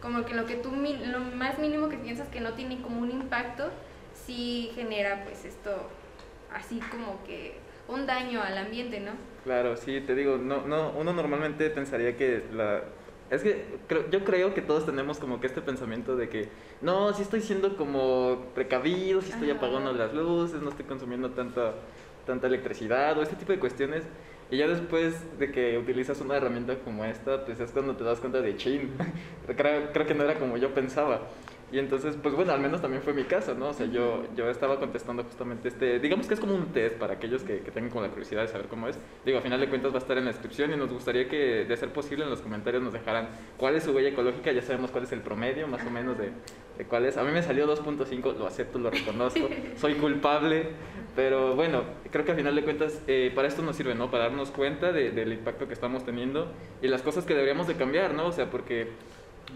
[0.00, 3.10] como que lo que tú, lo más mínimo que piensas que no tiene como un
[3.10, 3.68] impacto,
[4.14, 5.90] sí genera pues esto
[6.50, 7.56] así como que
[7.88, 9.12] un daño al ambiente, ¿no?
[9.44, 12.84] Claro, sí, te digo, no, no, uno normalmente pensaría que la...
[13.32, 16.50] Es que creo- yo creo que todos tenemos como que este pensamiento de que,
[16.82, 19.58] no, sí estoy siendo como precavido, sí estoy Ajá.
[19.58, 21.72] apagando las luces, no estoy consumiendo tanta,
[22.26, 24.04] tanta electricidad o este tipo de cuestiones.
[24.50, 28.20] Y ya después de que utilizas una herramienta como esta, pues es cuando te das
[28.20, 28.90] cuenta de, chin,
[29.56, 31.22] creo, creo que no era como yo pensaba.
[31.72, 33.68] Y entonces, pues bueno, al menos también fue mi caso, ¿no?
[33.70, 37.14] O sea, yo, yo estaba contestando justamente este, digamos que es como un test para
[37.14, 38.98] aquellos que, que tengan como la curiosidad de saber cómo es.
[39.24, 41.64] Digo, a final de cuentas va a estar en la descripción y nos gustaría que,
[41.64, 44.90] de ser posible, en los comentarios nos dejaran cuál es su huella ecológica, ya sabemos
[44.90, 46.30] cuál es el promedio más o menos de,
[46.76, 47.16] de cuál es.
[47.16, 50.66] A mí me salió 2.5, lo acepto, lo reconozco, soy culpable,
[51.16, 54.10] pero bueno, creo que a final de cuentas eh, para esto nos sirve, ¿no?
[54.10, 56.52] Para darnos cuenta de- del impacto que estamos teniendo
[56.82, 58.26] y las cosas que deberíamos de cambiar, ¿no?
[58.26, 58.88] O sea, porque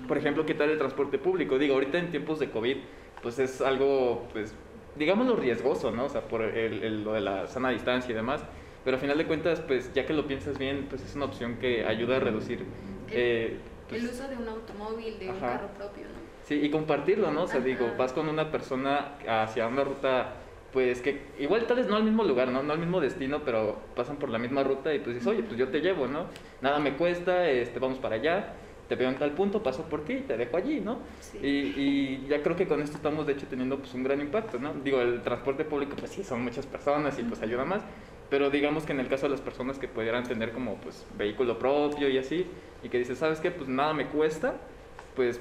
[0.07, 1.59] por ejemplo, ¿qué tal el transporte público?
[1.59, 2.77] Digo, ahorita en tiempos de COVID,
[3.23, 4.55] pues es algo, pues,
[4.95, 6.05] digámoslo riesgoso, ¿no?
[6.05, 8.45] O sea, por el, el- lo de la sana distancia y demás.
[8.85, 11.57] Pero a final de cuentas, pues, ya que lo piensas bien, pues es una opción
[11.57, 12.65] que ayuda a reducir
[13.11, 16.27] eh, pues, el uso de un automóvil, de un carro propio, ¿no?
[16.45, 17.43] Sí, y compartirlo, ¿no?
[17.43, 17.67] O sea, Ajá.
[17.67, 20.35] digo, vas con una persona hacia una ruta,
[20.73, 22.63] pues que igual tal vez no al mismo lugar, ¿no?
[22.63, 25.59] No al mismo destino, pero pasan por la misma ruta y pues dices, oye, pues
[25.59, 26.27] yo te llevo, ¿no?
[26.61, 28.55] Nada me cuesta, este, vamos para allá,
[28.89, 30.99] te veo en tal punto, paso por ti, te dejo allí, ¿no?
[31.21, 31.39] Sí.
[31.43, 34.59] Y, y ya creo que con esto estamos de hecho teniendo pues un gran impacto,
[34.59, 34.73] ¿no?
[34.85, 37.83] Digo, el transporte público pues sí, son muchas personas y pues ayuda más,
[38.31, 41.59] pero digamos que en el caso de las personas que pudieran tener como pues vehículo
[41.59, 42.47] propio y así,
[42.83, 43.51] y que dices, ¿sabes qué?
[43.51, 44.55] Pues nada me cuesta,
[45.15, 45.41] pues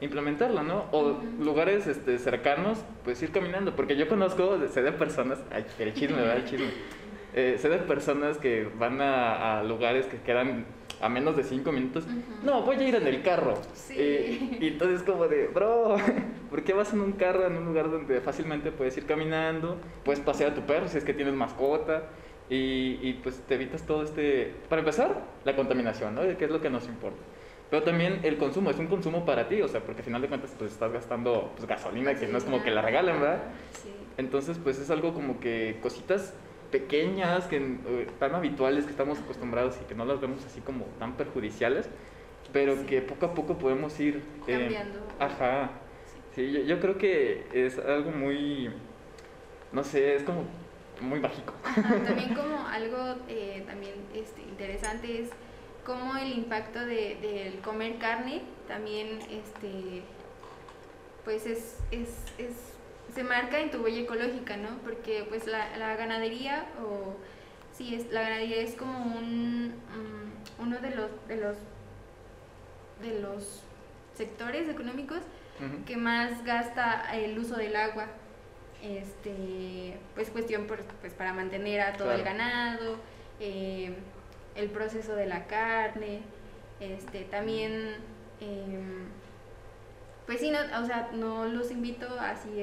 [0.00, 0.84] implementarlo, ¿no?
[0.92, 5.92] O lugares este, cercanos, pues ir caminando, porque yo conozco, sé de personas, ay, el
[5.94, 6.36] chisme, ¿verdad?
[6.38, 6.68] El chisme.
[7.34, 10.64] Eh, sé de personas que van a, a lugares que quedan
[11.00, 12.04] a menos de cinco minutos.
[12.04, 12.46] Ujú.
[12.46, 13.54] No, voy a ir en el carro.
[13.74, 13.94] Sí.
[13.96, 15.96] Eh, y entonces como de, bro,
[16.50, 19.76] ¿por qué vas en un carro en un lugar donde fácilmente puedes ir caminando?
[20.04, 22.04] Puedes pasear a tu perro si es que tienes mascota.
[22.50, 24.54] Y, y, pues te evitas todo este...
[24.70, 26.22] Para empezar, la contaminación, ¿no?
[26.38, 27.20] Que es lo que nos importa.
[27.70, 30.28] Pero también el consumo, es un consumo para ti, o sea, porque al final de
[30.28, 33.42] cuentas pues estás gastando pues, gasolina que no es como que la regalen, ¿verdad?
[33.72, 33.92] Sí.
[34.16, 36.34] Entonces, pues es algo como que cositas
[36.70, 40.84] pequeñas, que eh, tan habituales que estamos acostumbrados y que no las vemos así como
[40.98, 41.88] tan perjudiciales,
[42.52, 42.86] pero Sí.
[42.86, 44.98] que poco a poco podemos ir eh, Cambiando.
[45.18, 45.70] ajá.
[46.34, 48.70] Sí, yo, yo creo que es algo muy,
[49.72, 50.44] no sé, es como
[51.00, 51.52] muy mágico.
[51.64, 55.30] Ajá, también como algo eh, también este, interesante es
[55.84, 60.02] cómo el impacto de, del comer carne también este
[61.24, 62.08] pues es, es,
[62.38, 62.67] es
[63.14, 64.78] se marca en tu huella ecológica, ¿no?
[64.84, 67.16] Porque pues la, la ganadería o
[67.72, 71.56] sí es la ganadería es como un mm, uno de los de los
[73.02, 73.62] de los
[74.14, 75.20] sectores económicos
[75.86, 78.06] que más gasta el uso del agua.
[78.82, 82.96] Este, pues cuestión por- pues para mantener a todo el ganado,
[83.40, 83.92] eh,
[84.54, 86.20] el proceso de la carne,
[86.80, 87.96] este, también,
[88.40, 89.06] em,
[90.26, 92.60] pues sí, no, o sea, no los invito así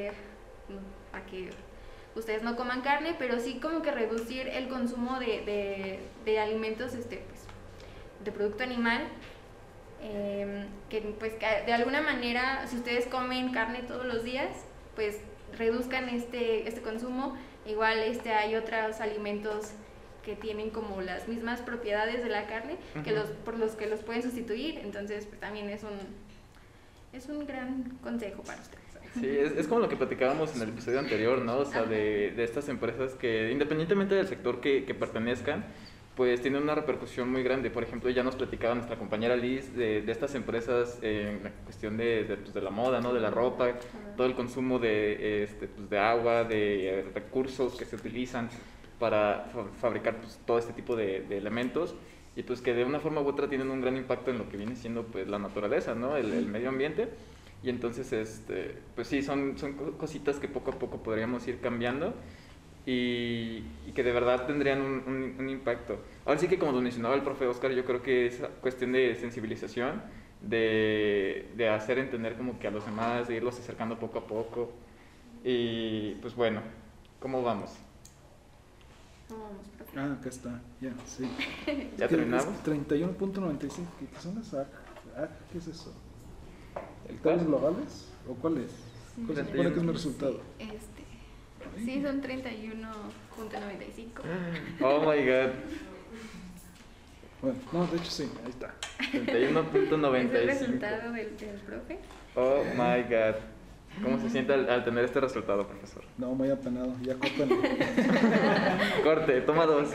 [0.70, 1.50] eh, no, a que
[2.16, 6.94] ustedes no coman carne, pero sí como que reducir el consumo de, de, de alimentos,
[6.94, 7.42] este, pues,
[8.24, 9.04] de producto animal,
[10.02, 14.50] em, que pues que de alguna manera si ustedes comen carne todos los días
[14.96, 15.20] pues
[15.58, 17.38] reduzcan este este consumo.
[17.66, 19.72] Igual este hay otros alimentos
[20.24, 24.02] que tienen como las mismas propiedades de la carne que los por los que los
[24.02, 24.80] pueden sustituir.
[24.80, 25.98] Entonces pues, también es un
[27.14, 28.85] es un gran consejo para ustedes
[29.20, 31.58] Sí, es, es como lo que platicábamos en el episodio anterior, ¿no?
[31.60, 35.66] O sea, de, de estas empresas que independientemente del sector que, que pertenezcan,
[36.16, 37.70] pues tienen una repercusión muy grande.
[37.70, 41.98] Por ejemplo, ya nos platicaba nuestra compañera Liz de, de estas empresas en la cuestión
[41.98, 43.14] de, de, pues, de la moda, ¿no?
[43.14, 43.74] De la ropa,
[44.16, 48.50] todo el consumo de, este, pues, de agua, de eh, recursos que se utilizan
[49.00, 51.96] para fa- fabricar pues, todo este tipo de, de elementos
[52.38, 54.56] y pues que de una forma u otra tienen un gran impacto en lo que
[54.58, 56.16] viene siendo pues la naturaleza, ¿no?
[56.18, 57.10] El, el medio ambiente.
[57.66, 61.60] Y entonces, este, pues sí, son, son co- cositas que poco a poco podríamos ir
[61.62, 62.14] cambiando
[62.86, 65.98] y, y que de verdad tendrían un, un- un impacto.
[66.28, 69.16] Ahora sí que como lo mencionaba el profe Oscar, yo creo que es cuestión de
[69.16, 70.04] sensibilización,
[70.42, 74.72] de, de hacer entender como que a los demás, de irlos acercando poco a poco.
[75.44, 76.62] Y pues bueno,
[77.20, 77.72] ¿cómo vamos?
[79.28, 80.00] No, vamos, profe.
[80.00, 81.28] Ah, acá está, ya, sí.
[81.98, 82.46] ¿Ya ¿Qué- terminamos?
[82.46, 84.54] es 31.95, ¿qué son las?
[84.54, 84.70] AC,
[85.52, 85.92] ¿Qué es eso?
[87.10, 87.46] ¿El ¿Tales cuál?
[87.46, 88.08] globales?
[88.28, 88.72] ¿O cuál es?
[89.26, 90.42] ¿Cuál se supone que es mi resultado?
[90.60, 91.04] este
[91.84, 94.22] sí son 31.95
[94.82, 95.50] Oh my god,
[97.42, 98.74] Bueno, no, de hecho sí, ahí está.
[99.00, 100.46] es el 31.95.
[100.46, 102.00] resultado del, del profe
[102.36, 103.36] Oh my god.
[104.04, 106.04] ¿Cómo se siente al, al tener este resultado, profesor?
[106.18, 107.56] No, muy apenado, ya córtalo.
[109.06, 109.88] Corte, toma dos.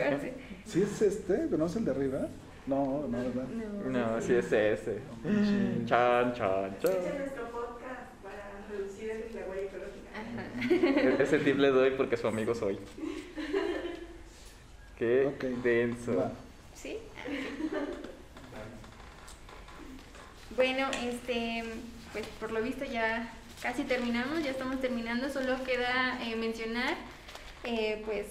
[0.64, 1.48] ¿Sí es este?
[1.50, 2.28] ¿No es el de arriba?
[2.66, 3.44] No, no, ¿verdad?
[3.48, 5.00] no No, sí es ese.
[5.86, 6.92] Chan, chan, chan.
[7.18, 10.10] Nuestro podcast para reducir el- la huella ecológica.
[10.14, 11.22] Ajá.
[11.22, 12.78] Ese tip le doy porque su amigo soy.
[14.98, 16.16] Qué Ok, denso.
[16.16, 16.32] va.
[16.74, 16.98] ¿Sí?
[20.56, 21.64] Bueno, este,
[22.12, 23.32] pues por lo visto ya
[23.62, 26.94] casi terminamos, ya estamos terminando, solo queda eh, mencionar,
[27.64, 28.26] eh, pues,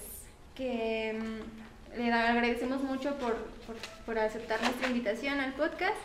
[0.54, 3.36] que mm, le agradecemos mucho por,
[3.70, 3.76] por,
[4.14, 5.96] por aceptar nuestra invitación al podcast.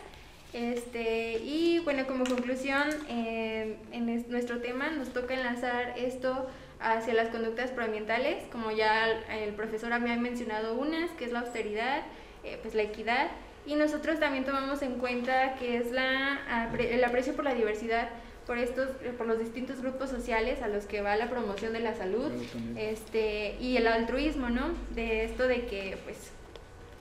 [0.52, 6.46] Este, y bueno, como conclusión, eh, en es- nuestro tema nos toca enlazar esto
[6.80, 11.40] hacia las conductas proambientales, como ya el, el profesor había mencionado unas, que es la
[11.40, 12.02] austeridad,
[12.44, 13.28] eh, pues la equidad,
[13.66, 18.08] y nosotros también tomamos en cuenta que es la, el aprecio por la diversidad,
[18.46, 21.94] por estos, por los distintos grupos sociales a los que va la promoción de la
[21.94, 22.30] salud,
[22.76, 24.68] este, y el altruismo, ¿no?
[24.94, 26.30] De esto de que, pues,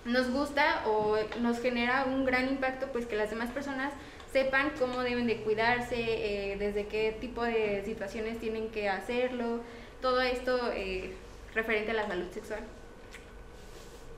[0.06, 3.92] nos gusta o nos genera un gran impacto pues que las demás personas
[4.32, 9.62] sepan cómo deben de cuidarse, eh, desde qué tipo de situaciones tienen que hacerlo,
[10.02, 11.12] todo esto eh,
[11.54, 12.60] referente a la salud sexual.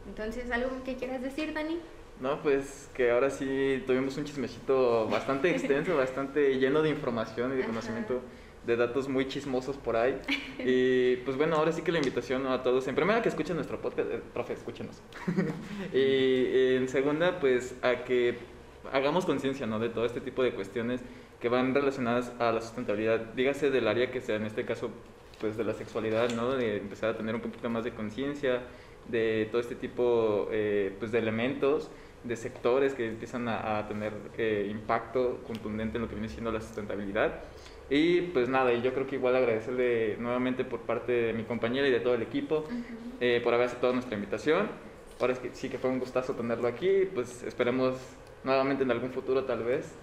[0.08, 1.80] Entonces, ¿algo que quieras decir, Dani?
[2.20, 7.58] No, pues que ahora sí tuvimos un chismecito bastante extenso, bastante lleno de información y
[7.58, 7.72] de Ajá.
[8.68, 10.20] De datos muy chismosos por ahí.
[10.60, 13.82] Y pues bueno, ahora sí que la invitación a todos, en primera que escuchen nuestro
[13.82, 15.02] podcast, eh, profe, escúchenos.
[15.94, 18.38] y en segunda, pues a que
[18.92, 19.80] hagamos conciencia, ¿no?
[19.80, 21.02] De todo este tipo de cuestiones
[21.40, 24.90] que van relacionadas a la sustentabilidad, dígase del área que sea, en este caso,
[25.40, 26.52] pues de la sexualidad, ¿no?
[26.52, 28.64] De empezar a tener un poquito más de conciencia
[29.08, 31.90] de todo este tipo eh, pues de elementos,
[32.26, 36.52] de sectores que empiezan a, a tener eh, impacto contundente en lo que viene siendo
[36.52, 37.44] la sustentabilidad.
[37.90, 41.88] Y pues nada, y yo creo que igual agradecerle nuevamente por parte de mi compañera
[41.88, 42.66] y de todo el equipo
[43.22, 44.70] eh, por haber aceptado nuestra invitación.
[45.20, 47.98] Ahora es que sí que fue un gustazo tenerlo aquí, pues esperemos
[48.44, 49.94] nuevamente en algún futuro tal vez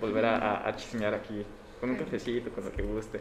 [0.00, 1.44] volver a, a, a chismear aquí
[1.80, 3.20] con un cafecito, con lo que guste.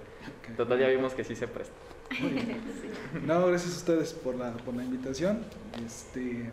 [0.56, 1.76] Total ya vimos que sí se presta.
[3.26, 5.40] No, gracias a ustedes por la, por la invitación.
[5.86, 6.50] Este,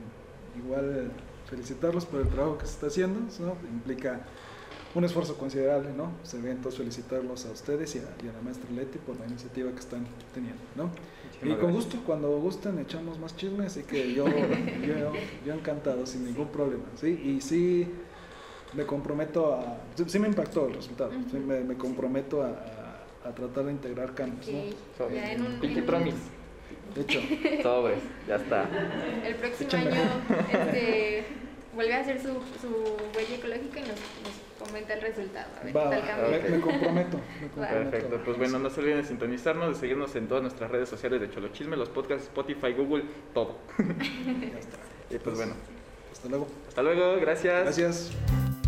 [0.56, 1.12] igual
[1.48, 3.56] felicitarlos por el trabajo que se está haciendo, ¿no?
[3.68, 4.20] Implica
[4.94, 6.12] un esfuerzo considerable, ¿no?
[6.24, 9.70] Se entonces felicitarlos a ustedes y a, y a la maestra Leti por la iniciativa
[9.70, 10.84] que están teniendo, ¿no?
[10.84, 11.84] Y Muchísimas con gracias.
[11.94, 14.26] gusto, cuando gusten, echamos más chisme, así que yo,
[14.86, 15.12] yo,
[15.46, 17.08] yo encantado, sin ningún problema, ¿sí?
[17.24, 17.88] Y sí
[18.74, 19.78] me comprometo a...
[19.96, 21.46] Sí, sí me impactó el resultado, sí Ujú.
[21.46, 24.58] me, me comprometo a, a- tratar de integrar cambios, ¿no?
[24.58, 25.14] Ok, Sobre.
[25.16, 26.16] ya en un, Pinky en un- promise.
[26.94, 27.20] De hecho,
[27.62, 28.68] Sobres, ya está.
[29.24, 29.90] el próximo Échame.
[29.92, 30.10] año
[30.52, 31.24] este,
[31.74, 32.28] vuelve a hacer su,
[32.60, 32.68] su
[33.16, 35.46] huella ecológica y nos, nos comenta el resultado.
[35.60, 37.90] A ver va, tal me, me comprometo, me comprometo.
[37.90, 41.20] Perfecto, pues bueno, no se olviden de sintonizarnos, de seguirnos en todas nuestras redes sociales
[41.20, 43.04] de Cholo Chisme, los podcasts, Spotify, Google,
[43.34, 43.58] todo.
[43.78, 44.76] Ya está.
[45.10, 45.54] Y pues bueno,
[46.12, 46.46] Hasta luego.
[46.68, 47.64] hasta luego, gracias.
[47.64, 48.59] Gracias.